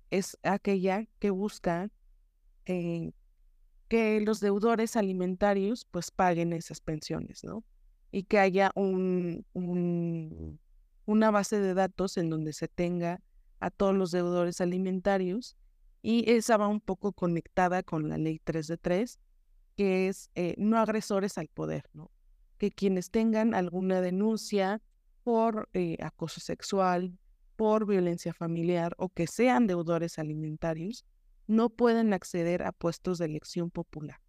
[0.10, 1.89] es aquella que busca
[3.88, 7.63] que los deudores alimentarios pues paguen esas pensiones, ¿no?
[8.15, 10.57] y que haya un, un,
[11.05, 13.19] una base de datos en donde se tenga
[13.59, 15.57] a todos los deudores alimentarios
[16.01, 19.19] y esa va un poco conectada con la ley 3 de 3,
[19.75, 22.09] que es eh, no agresores al poder, ¿no?
[22.57, 24.81] Que quienes tengan alguna denuncia
[25.25, 27.17] por eh, acoso sexual,
[27.57, 31.03] por violencia familiar o que sean deudores alimentarios,
[31.48, 34.20] no pueden acceder a puestos de elección popular.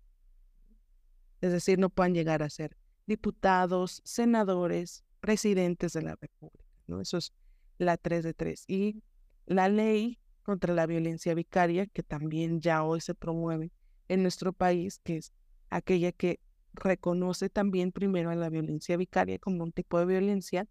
[1.41, 6.65] Es decir, no pueden llegar a ser diputados, senadores, presidentes de la República.
[6.87, 7.01] ¿no?
[7.01, 7.33] Eso es
[7.79, 8.65] la 3 de 3.
[8.69, 9.03] Y
[9.47, 13.73] la ley contra la violencia vicaria, que también ya hoy se promueve
[14.09, 15.33] en nuestro país, que es
[15.71, 16.41] aquella que
[16.75, 20.69] reconoce también primero a la violencia vicaria como un tipo de violencia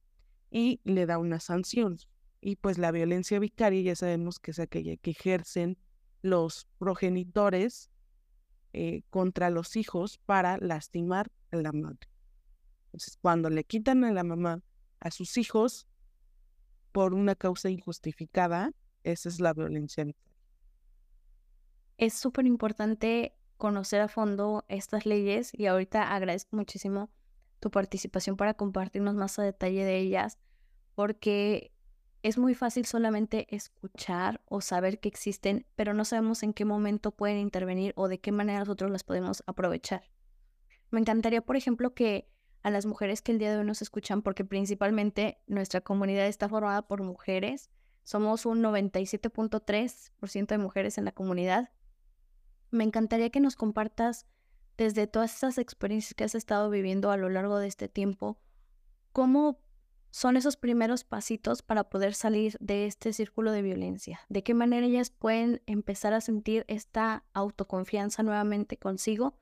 [0.51, 1.97] y le da una sanción.
[2.41, 5.77] Y pues la violencia vicaria ya sabemos que es aquella que ejercen
[6.25, 7.89] los progenitores
[8.73, 12.09] eh, contra los hijos para lastimar a la madre.
[12.87, 14.61] Entonces, cuando le quitan a la mamá
[14.99, 15.87] a sus hijos
[16.91, 18.71] por una causa injustificada,
[19.03, 20.05] esa es la violencia.
[21.97, 27.09] Es súper importante conocer a fondo estas leyes y ahorita agradezco muchísimo
[27.59, 30.37] tu participación para compartirnos más a detalle de ellas,
[30.95, 31.74] porque
[32.25, 37.11] es muy fácil solamente escuchar o saber que existen, pero no sabemos en qué momento
[37.11, 40.09] pueden intervenir o de qué manera nosotros las podemos aprovechar.
[40.89, 42.27] Me encantaría, por ejemplo, que
[42.63, 46.49] a las mujeres que el día de hoy nos escuchan, porque principalmente nuestra comunidad está
[46.49, 47.69] formada por mujeres,
[48.01, 51.69] somos un 97.3% de mujeres en la comunidad.
[52.71, 54.25] Me encantaría que nos compartas
[54.77, 58.39] desde todas esas experiencias que has estado viviendo a lo largo de este tiempo,
[59.11, 59.59] cómo
[60.15, 64.21] son esos primeros pasitos para poder salir de este círculo de violencia.
[64.29, 69.37] De qué manera ellas pueden empezar a sentir esta autoconfianza nuevamente consigo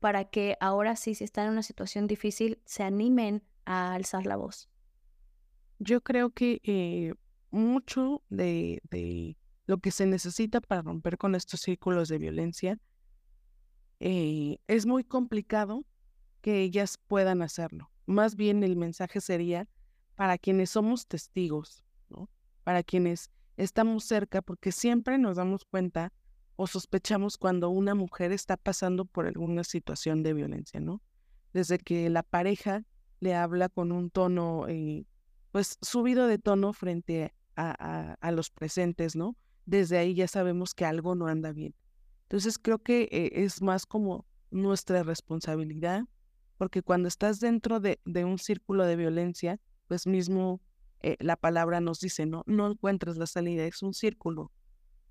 [0.00, 4.34] para que ahora sí, si están en una situación difícil, se animen a alzar la
[4.34, 4.68] voz.
[5.78, 7.14] Yo creo que eh,
[7.52, 8.82] mucho de,
[9.66, 12.80] lo que se necesita para romper con estos círculos de violencia
[14.00, 15.84] eh, es muy complicado
[16.40, 17.92] que ellas puedan hacerlo.
[18.06, 19.68] Más bien el mensaje sería
[20.16, 22.28] para quienes somos testigos, ¿no?
[22.64, 26.12] para quienes estamos cerca, porque siempre nos damos cuenta
[26.56, 31.02] o sospechamos cuando una mujer está pasando por alguna situación de violencia, ¿no?
[31.52, 32.84] Desde que la pareja
[33.20, 35.06] le habla con un tono, eh,
[35.52, 39.36] pues subido de tono frente a, los presentes, ¿no?
[39.64, 41.74] Desde ahí ya sabemos que algo no anda bien.
[42.22, 46.04] Entonces creo que eh, es más como nuestra responsabilidad,
[46.58, 50.60] porque cuando estás dentro de, un círculo de violencia, pues mismo
[51.00, 54.50] eh, la palabra nos dice, no, no encuentras la salida, es un círculo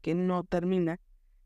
[0.02, 1.00] que no termina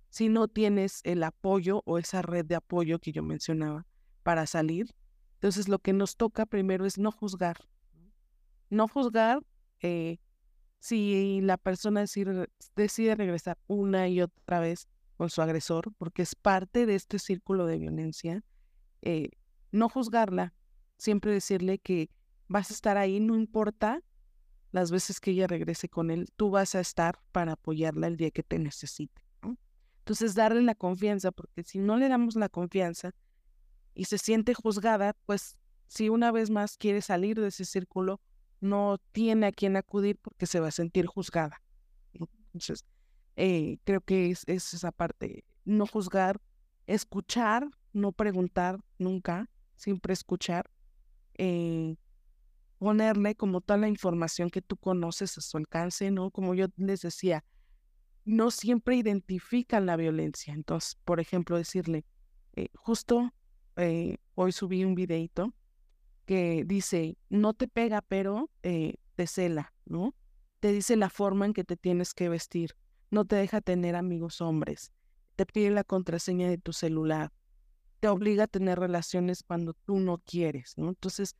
[0.09, 3.85] si no tienes el apoyo o esa red de apoyo que yo mencionaba
[4.23, 4.93] para salir.
[5.35, 7.57] Entonces lo que nos toca primero es no juzgar.
[8.69, 9.41] No juzgar
[9.81, 10.17] eh,
[10.79, 16.85] si la persona decide, regresar una y otra vez con su agresor, porque es parte
[16.85, 18.43] de este círculo de violencia,
[19.01, 19.31] eh,
[19.71, 20.53] no juzgarla,
[20.97, 22.09] siempre decirle que
[22.49, 24.03] vas a estar ahí, no importa
[24.71, 28.31] las veces que ella regrese con él, tú vas a estar para apoyarla el día
[28.31, 29.21] que te necesite.
[29.99, 33.11] Entonces, darle la confianza, porque si no le damos la confianza
[33.93, 35.55] y se siente juzgada, pues
[35.87, 38.19] si una vez más quiere salir de ese círculo,
[38.59, 41.61] no tiene a quien acudir porque se va a sentir juzgada.
[42.13, 42.83] Entonces,
[43.35, 46.41] eh, creo que es, esa parte, no juzgar,
[46.87, 50.69] escuchar, no preguntar nunca, siempre escuchar,
[51.35, 51.95] eh,
[52.79, 56.31] ponerle como toda la información que tú conoces a su alcance, ¿no?
[56.31, 57.43] Como yo les decía,
[58.25, 60.53] no siempre identifican la violencia.
[60.53, 62.05] Entonces, por ejemplo, decirle,
[62.55, 63.31] eh, justo
[64.35, 65.53] hoy subí un videito
[66.25, 70.15] que dice, no te pega, pero eh, te cela, ¿no?
[70.59, 72.75] Te dice la forma en que te tienes que vestir,
[73.09, 74.91] no te deja tener amigos hombres,
[75.37, 77.31] te pide la contraseña de tu celular,
[78.01, 80.89] te obliga a tener relaciones cuando tú no quieres, ¿no?
[80.89, 81.35] Entonces,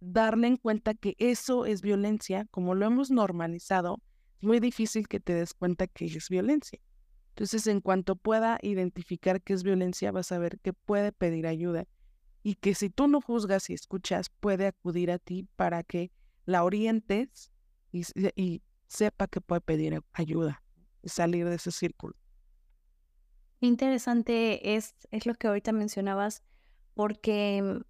[0.00, 4.00] darle en cuenta que eso es violencia, como lo hemos normalizado,
[4.40, 6.78] es muy difícil que te des cuenta que es violencia.
[7.30, 11.86] Entonces, en cuanto pueda identificar que es violencia, vas a ver que puede pedir ayuda
[12.42, 16.10] y que si tú no juzgas y escuchas, puede acudir a ti para que
[16.46, 17.52] la orientes
[17.92, 20.62] y, sepa que puede pedir ayuda
[21.02, 22.14] y salir de ese círculo.
[23.60, 26.42] Interesante es, es lo que ahorita mencionabas,
[26.94, 27.82] porque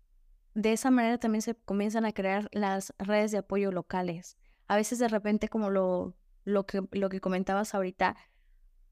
[0.55, 4.37] de esa manera también se comienzan a crear las redes de apoyo locales.
[4.67, 8.17] A veces de repente, como lo, lo, que, lo que comentabas ahorita,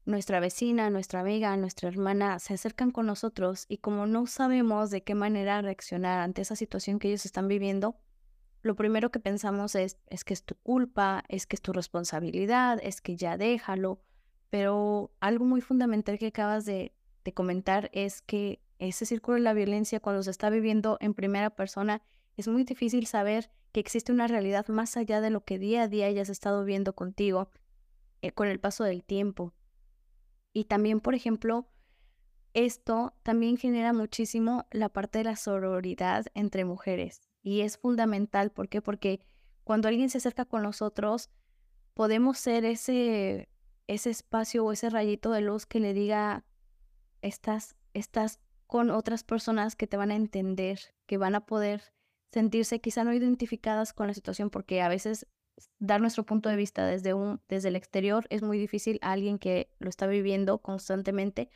[0.05, 5.03] nuestra vecina, nuestra amiga, nuestra hermana se acercan con nosotros y como no sabemos de
[5.03, 7.97] qué manera reaccionar ante esa situación que ellos están viviendo,
[8.61, 12.79] lo primero que pensamos es, es que es tu culpa, es que es tu responsabilidad,
[12.81, 14.01] es que ya déjalo,
[14.49, 16.93] pero algo muy fundamental que acabas de,
[17.23, 21.49] de comentar es que ese círculo de la violencia cuando se está viviendo en primera
[21.49, 22.01] persona
[22.35, 25.87] es muy difícil saber que existe una realidad más allá de lo que día a
[25.87, 27.49] día hayas estado viendo contigo
[28.21, 29.53] eh, con el paso del tiempo.
[30.53, 31.67] Y también, por ejemplo,
[32.53, 37.21] esto también genera muchísimo la parte de la sororidad entre mujeres.
[37.43, 38.81] Y es fundamental, ¿por qué?
[38.81, 39.19] Porque
[39.63, 41.29] cuando alguien se acerca con nosotros,
[41.93, 43.49] podemos ser ese,
[43.87, 46.45] ese espacio o ese rayito de luz que le diga,
[47.21, 51.81] estás, estás con otras personas que te van a entender, que van a poder
[52.31, 55.25] sentirse quizá no identificadas con la situación, porque a veces
[55.79, 59.39] dar nuestro punto de vista desde, un, desde el exterior es muy difícil a alguien
[59.39, 61.49] que lo está viviendo constantemente,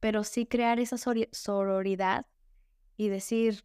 [0.00, 2.26] pero sí crear esa sororidad
[2.96, 3.64] y decir,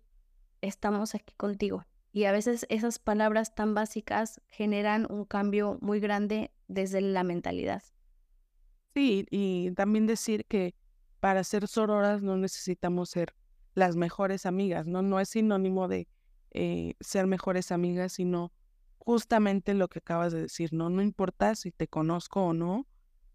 [0.62, 1.86] estamos aquí contigo.
[2.12, 7.84] Y a veces esas palabras tan básicas generan un cambio muy grande desde la mentalidad.
[8.94, 10.74] Sí, y también decir que
[11.26, 13.34] para ser sororas no necesitamos ser
[13.74, 15.02] las mejores amigas, ¿no?
[15.02, 16.08] No es sinónimo de
[16.52, 18.54] eh, ser mejores amigas, sino
[19.00, 20.92] justamente lo que acabas de decir, ¿no?
[20.92, 22.86] No importa si te conozco o no,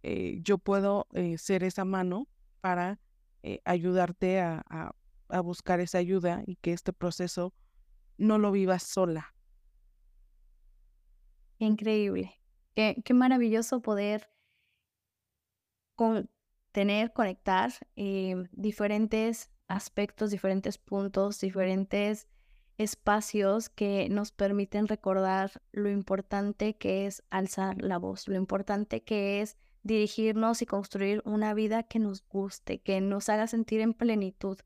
[0.04, 2.28] eh, yo puedo eh, ser esa mano
[2.60, 3.00] para
[3.64, 4.64] ayudarte a,
[5.28, 7.52] a, buscar esa ayuda y que este proceso
[8.18, 9.34] no lo vivas sola.
[11.58, 12.38] Increíble.
[12.76, 14.30] Qué, qué maravilloso poder
[15.96, 16.30] con,
[16.72, 22.28] tener, conectar diferentes aspectos, diferentes puntos, diferentes
[22.78, 29.42] espacios que nos permiten recordar lo importante que es alzar la voz, lo importante que
[29.42, 34.58] es dirigirnos y construir una vida que nos guste, que nos haga sentir en plenitud.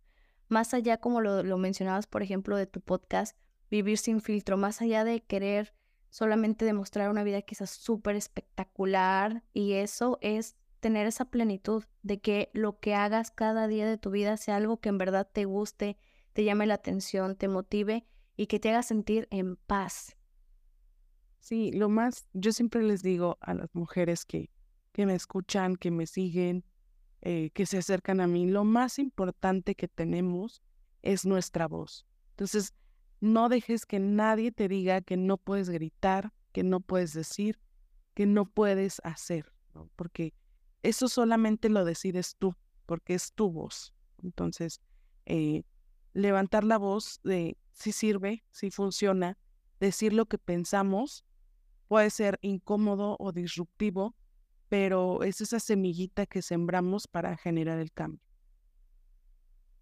[0.48, 3.36] Más allá, como lo, lo mencionabas, por ejemplo, de tu podcast,
[3.70, 5.74] vivir sin filtro, más allá de querer
[6.10, 12.50] solamente demostrar una vida quizás súper espectacular y eso es tener esa plenitud de que
[12.52, 15.96] lo que hagas cada día de tu vida sea algo que en verdad te guste,
[16.34, 18.04] te llame la atención, te motive
[18.36, 20.14] y que te haga sentir en paz.
[21.40, 24.50] Sí, lo más, yo siempre les digo a las mujeres que,
[24.92, 26.66] que me escuchan, que me siguen,
[27.22, 30.60] eh, que se acercan a mí, lo más importante que tenemos
[31.00, 32.04] es nuestra voz.
[32.32, 32.74] Entonces,
[33.22, 37.58] no dejes que nadie te diga que no puedes gritar, que no puedes decir,
[38.12, 39.50] que no puedes hacer,
[39.96, 40.34] porque
[40.84, 42.54] eso solamente lo decides tú,
[42.84, 43.94] porque es tu voz.
[44.22, 44.82] Entonces,
[45.24, 45.62] eh,
[46.12, 49.38] levantar la voz de si sirve, si funciona,
[49.80, 51.24] decir lo que pensamos
[51.88, 54.14] puede ser incómodo o disruptivo,
[54.68, 58.20] pero es esa semillita que sembramos para generar el cambio.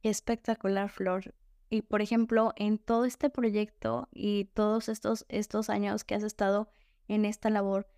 [0.05, 1.34] Espectacular, Flor.
[1.68, 6.70] Y por ejemplo, en todo este proyecto y todos estos, estos años que has estado
[7.09, 7.88] en esta labor,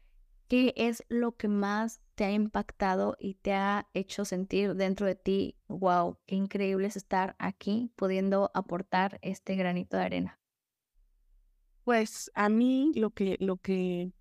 [0.48, 5.14] ¿qué es lo que más te ha impactado y te ha hecho sentir dentro de
[5.14, 10.40] ti, wow, qué increíble es estar aquí pudiendo aportar este granito de arena?
[11.84, 14.12] Pues a mí lo que, lo que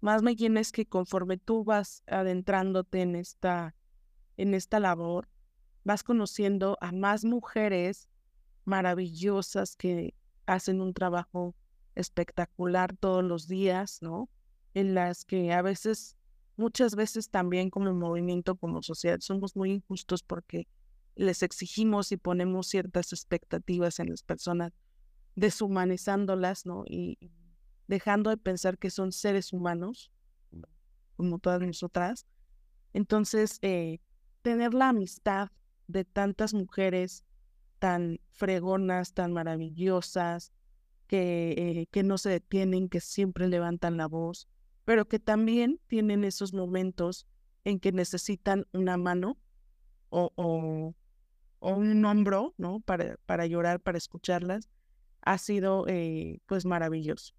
[0.00, 3.74] más me llena es que conforme tú vas adentrándote en esta,
[4.36, 5.28] en esta labor,
[5.84, 8.08] vas conociendo a más mujeres
[8.64, 10.14] maravillosas que
[10.46, 11.54] hacen un trabajo
[11.94, 14.28] espectacular todos los días, ¿no?
[14.74, 16.16] En las que a veces
[16.56, 20.66] muchas veces también como movimiento, como sociedad, somos muy injustos porque
[21.14, 24.72] les exigimos y ponemos ciertas expectativas en las personas,
[25.34, 26.84] deshumanizándolas, ¿no?
[26.86, 27.18] Y
[27.86, 30.10] dejando de pensar que son seres humanos,
[31.16, 32.26] como todas nosotras.
[32.92, 34.00] Entonces, eh,
[34.42, 35.50] tener la amistad
[35.86, 37.24] de tantas mujeres
[37.78, 40.52] tan fregonas, tan maravillosas,
[41.06, 44.48] que, eh, que no se detienen, que siempre levantan la voz,
[44.84, 47.26] pero que también tienen esos momentos
[47.64, 49.38] en que necesitan una mano
[50.10, 50.94] o, o,
[51.60, 52.80] un hombro, ¿no?
[52.80, 54.68] Para, para llorar, para escucharlas,
[55.22, 57.34] ha sido eh, pues maravilloso.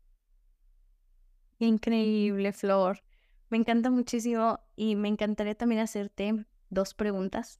[1.60, 3.04] Increíble, Flor.
[3.50, 7.60] Me encanta muchísimo y me encantaría también hacerte dos preguntas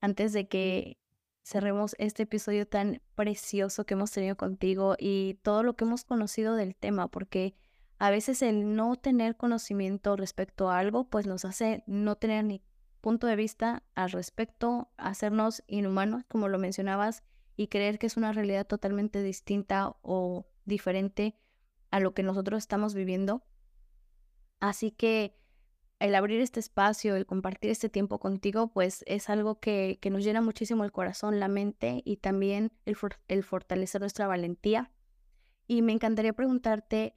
[0.00, 0.98] antes de que
[1.44, 6.56] cerremos este episodio tan precioso que hemos tenido contigo y todo lo que hemos conocido
[6.56, 7.54] del tema, porque
[7.98, 12.62] a veces el no tener conocimiento respecto a algo, pues nos hace no tener ni
[13.00, 17.22] punto de vista al respecto, hacernos inhumanos, como lo mencionabas,
[17.56, 21.38] y creer que es una realidad totalmente distinta o diferente
[21.90, 23.44] a lo que nosotros estamos viviendo.
[24.60, 25.38] Así que
[25.98, 30.22] el abrir este espacio, el compartir este tiempo contigo, pues es algo que, que nos
[30.22, 32.96] llena muchísimo el corazón, la mente y también el,
[33.28, 34.90] el fortalecer nuestra valentía.
[35.66, 37.16] Y me encantaría preguntarte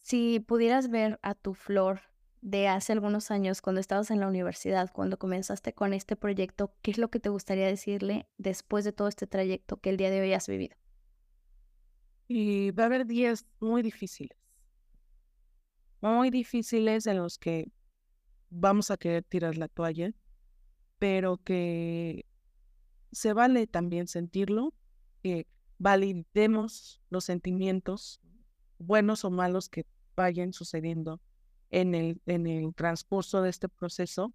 [0.00, 2.00] si pudieras ver a tu flor
[2.40, 6.90] de hace algunos años, cuando estabas en la universidad, cuando comenzaste con este proyecto, ¿qué
[6.90, 10.22] es lo que te gustaría decirle después de todo este trayecto que el día de
[10.22, 10.76] hoy has vivido?
[12.28, 14.38] Y va a haber días muy difíciles,
[16.00, 17.70] muy difíciles en los que
[18.48, 20.12] vamos a querer tirar la toalla,
[20.98, 22.24] pero que
[23.12, 24.72] se vale también sentirlo,
[25.22, 25.46] que
[25.78, 28.20] validemos los sentimientos,
[28.80, 31.20] buenos o malos que vayan sucediendo
[31.70, 34.32] en el, en el transcurso de este proceso,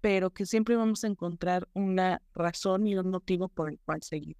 [0.00, 4.36] pero que siempre vamos a encontrar una razón y un motivo por el cual seguir.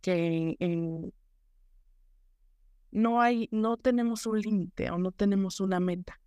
[0.00, 0.56] Que
[2.90, 6.20] no hay, no tenemos un límite o no tenemos una meta,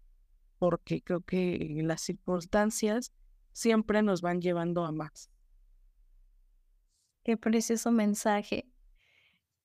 [0.60, 3.12] porque creo que las circunstancias
[3.54, 5.30] siempre nos van llevando a más.
[7.24, 8.68] Qué precioso mensaje.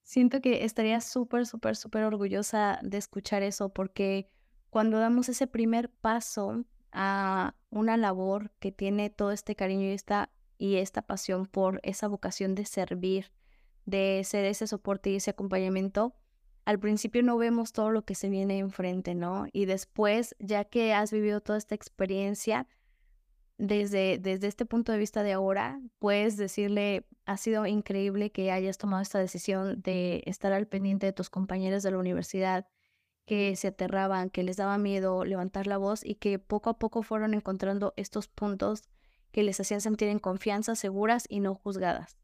[0.02, 4.28] Siento que estaría súper, súper, súper orgullosa de escuchar eso porque
[4.70, 10.30] cuando damos ese primer paso a una labor que tiene todo este cariño y esta,
[10.58, 13.32] y esta pasión por esa vocación de servir,
[13.86, 16.14] de ser ese soporte y ese acompañamiento,
[16.64, 19.46] al principio no vemos todo lo que se viene enfrente, ¿no?
[19.52, 22.68] Y después, ya que has vivido toda esta experiencia,
[23.64, 28.76] desde, desde este punto de vista de ahora, puedes decirle, ha sido increíble que hayas
[28.76, 32.66] tomado esta decisión de estar al pendiente de tus compañeros de la universidad,
[33.24, 37.04] que se aterraban, que les daba miedo levantar la voz y que poco a poco
[37.04, 38.82] fueron encontrando estos puntos
[39.30, 42.18] que les hacían sentir en confianza, seguras y no juzgadas.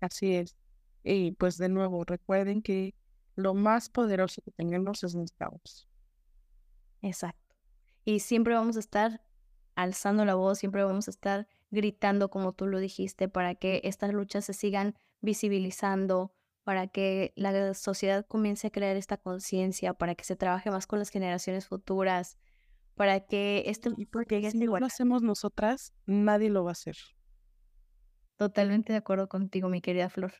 [0.00, 0.54] Así es.
[1.02, 2.94] Y pues de nuevo, recuerden que
[3.36, 5.88] lo más poderoso que tenemos es nuestra voz.
[7.00, 7.56] Exacto.
[8.04, 9.22] Y siempre vamos a estar
[9.82, 14.12] alzando la voz, siempre vamos a estar gritando como tú lo dijiste para que estas
[14.12, 16.32] luchas se sigan visibilizando,
[16.64, 20.98] para que la sociedad comience a crear esta conciencia, para que se trabaje más con
[20.98, 22.38] las generaciones futuras,
[22.94, 23.94] para que esto
[24.28, 26.96] llegue si no lo hacemos nosotras, nadie lo va a hacer.
[28.36, 30.34] Totalmente de acuerdo contigo, mi querida Flor.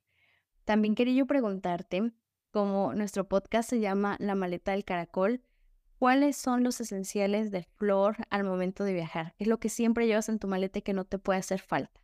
[0.65, 2.13] También quería yo preguntarte,
[2.51, 5.43] como nuestro podcast se llama La maleta del caracol,
[6.01, 9.35] ¿cuáles son los esenciales de Flor al momento de viajar?
[9.37, 12.01] ¿Qué es lo que siempre llevas en tu maleta que no te puede hacer falta?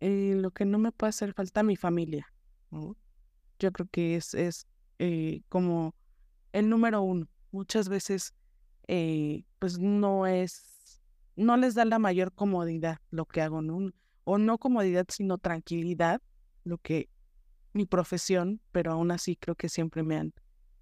[0.00, 2.30] Eh, lo que no me puede hacer falta, mi familia.
[3.58, 4.66] Yo creo que es, es
[4.98, 5.94] eh, como
[6.52, 7.26] el número uno.
[7.50, 8.34] Muchas veces,
[8.88, 11.00] eh, pues no es,
[11.36, 13.62] no les da la mayor comodidad lo que hago.
[14.24, 16.20] O no comodidad, sino tranquilidad,
[16.64, 17.08] lo que
[17.72, 20.34] mi profesión, pero aún así creo que siempre me han,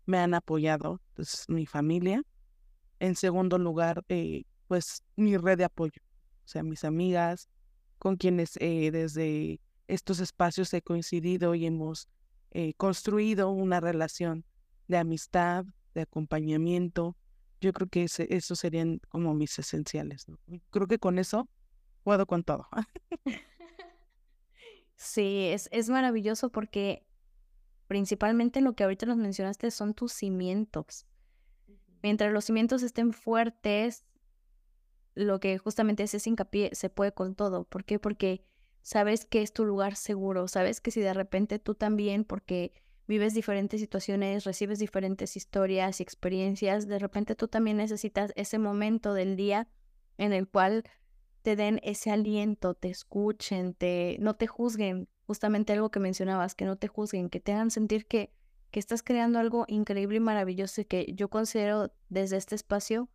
[0.09, 2.23] me han apoyado, pues mi familia.
[2.99, 6.01] En segundo lugar, eh, pues mi red de apoyo,
[6.45, 7.49] o sea, mis amigas,
[7.99, 12.09] con quienes desde estos espacios he coincidido y hemos
[12.53, 14.45] eh, construido una relación
[14.87, 17.17] de amistad, de acompañamiento.
[17.61, 20.27] Yo creo que esos serían como mis esenciales.
[20.71, 21.49] Creo que con eso
[22.03, 22.67] puedo con todo.
[24.97, 27.08] sí, es, es maravilloso porque
[27.89, 31.07] principalmente lo que ahorita nos mencionaste son tus cimientos.
[32.03, 34.05] Mientras los cimientos estén fuertes,
[35.15, 37.65] lo que justamente hace hincapié se puede con todo.
[37.65, 37.99] ¿Por qué?
[37.99, 38.45] Porque
[38.83, 42.73] sabes que es tu lugar seguro, sabes que si de repente tú también, porque
[43.09, 49.15] vives diferentes situaciones, recibes diferentes historias y experiencias, de repente tú también necesitas ese momento
[49.15, 49.67] del día
[50.19, 50.85] en el cual
[51.43, 56.65] te den ese aliento, te escuchen, te no te juzguen, justamente algo que mencionabas, que
[56.65, 58.33] no te juzguen, que te hagan sentir que
[58.71, 63.09] que estás creando algo increíble y maravilloso y que yo considero desde este espacio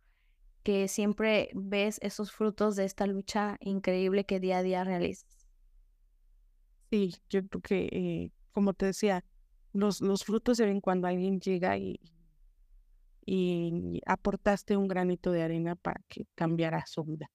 [0.62, 5.46] que siempre ves esos frutos de esta lucha increíble que día a día realizas.
[6.90, 9.24] Sí, yo creo que, eh, como te decía,
[9.72, 12.00] los, los frutos se ven cuando alguien llega y,
[13.26, 17.30] y aportaste un granito de arena para que cambiara su vida.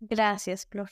[0.00, 0.90] Gracias, Flor.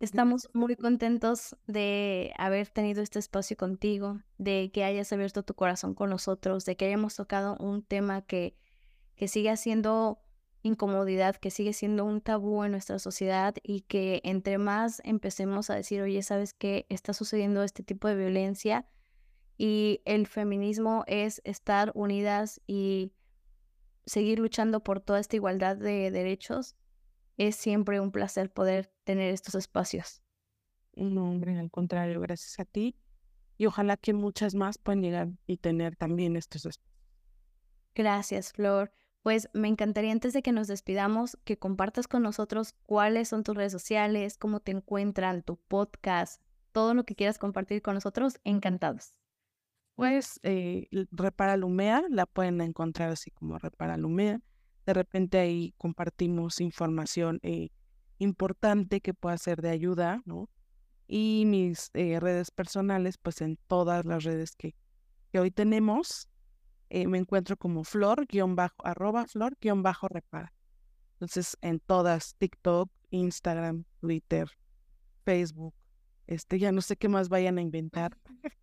[0.00, 5.94] Estamos muy contentos de haber tenido este espacio contigo, de que hayas abierto tu corazón
[5.94, 8.56] con nosotros, de que hayamos tocado un tema que,
[9.14, 10.22] que sigue siendo
[10.62, 15.74] incomodidad que sigue siendo un tabú en nuestra sociedad y que entre más empecemos a
[15.74, 16.86] decir, oye, ¿sabes qué?
[16.88, 18.86] Está sucediendo este tipo de violencia
[19.58, 23.12] y el feminismo es estar unidas y
[24.06, 26.76] seguir luchando por toda esta igualdad de derechos.
[27.36, 30.22] Es siempre un placer poder tener estos espacios.
[30.94, 32.96] No, hombre, al contrario, gracias a ti.
[33.56, 36.92] Y ojalá que muchas más puedan llegar y tener también estos espacios.
[37.94, 38.92] Gracias, Flor.
[39.22, 43.56] Pues me encantaría antes de que nos despidamos que compartas con nosotros cuáles son tus
[43.56, 49.14] redes sociales, cómo te encuentran, tu podcast, todo lo que quieras compartir con nosotros, encantados.
[49.94, 54.40] Pues eh, Repara Lumea, la pueden encontrar así como Repara Lumea.
[54.86, 57.70] De repente ahí compartimos información eh,
[58.18, 60.48] importante que pueda ser de ayuda, ¿no?
[61.06, 64.74] Y mis eh, redes personales, pues en todas las redes que,
[65.30, 66.28] que hoy tenemos,
[66.90, 70.52] eh, me encuentro como flor, guion bajo, arroba flor, guion bajo repara.
[71.14, 74.48] Entonces, en todas, TikTok, Instagram, Twitter,
[75.24, 75.74] Facebook,
[76.26, 78.16] este, ya no sé qué más vayan a inventar,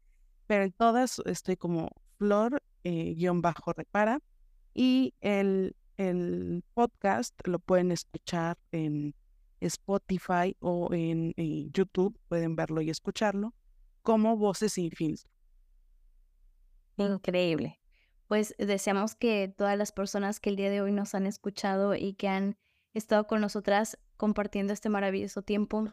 [0.47, 4.19] pero en todas estoy como flor, guion bajo repara.
[4.73, 9.13] Y el, el podcast lo pueden escuchar en
[9.59, 13.53] Spotify o en, en YouTube, pueden verlo y escucharlo,
[14.01, 15.29] como Voces sin filtro.
[16.97, 17.79] Increíble
[18.29, 22.13] pues deseamos que todas las personas que el día de hoy nos han escuchado y
[22.13, 22.57] que han
[22.93, 25.91] estado con nosotras compartiendo este maravilloso tiempo,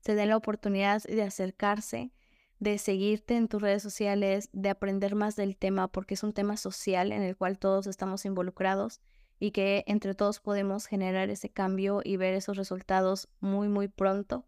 [0.00, 2.14] se den la oportunidad de acercarse,
[2.58, 6.56] de seguirte en tus redes sociales, de aprender más del tema, porque es un tema
[6.56, 9.00] social en el cual todos estamos involucrados
[9.38, 14.46] y que entre todos podemos generar ese cambio y ver esos resultados muy, muy pronto.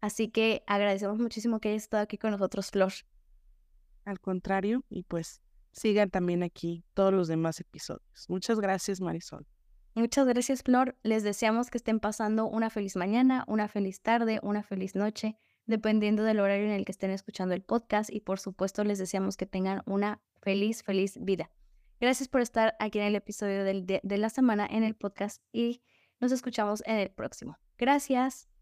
[0.00, 2.92] Así que agradecemos muchísimo que hayas estado aquí con nosotros, Flor.
[4.04, 5.42] Al contrario, y pues
[5.72, 8.26] sigan también aquí todos los demás episodios.
[8.28, 9.46] Muchas gracias, Marisol.
[9.94, 10.96] Muchas gracias, Flor.
[11.02, 15.36] Les deseamos que estén pasando una feliz mañana, una feliz tarde, una feliz noche,
[15.68, 18.10] dependiendo del horario en el que estén escuchando el podcast.
[18.12, 21.50] Y por supuesto, les deseamos que tengan una feliz, feliz vida.
[22.00, 25.82] Gracias por estar aquí en el episodio de, de la semana en el podcast y
[26.20, 27.58] nos escuchamos en el próximo.
[27.76, 28.57] Gracias.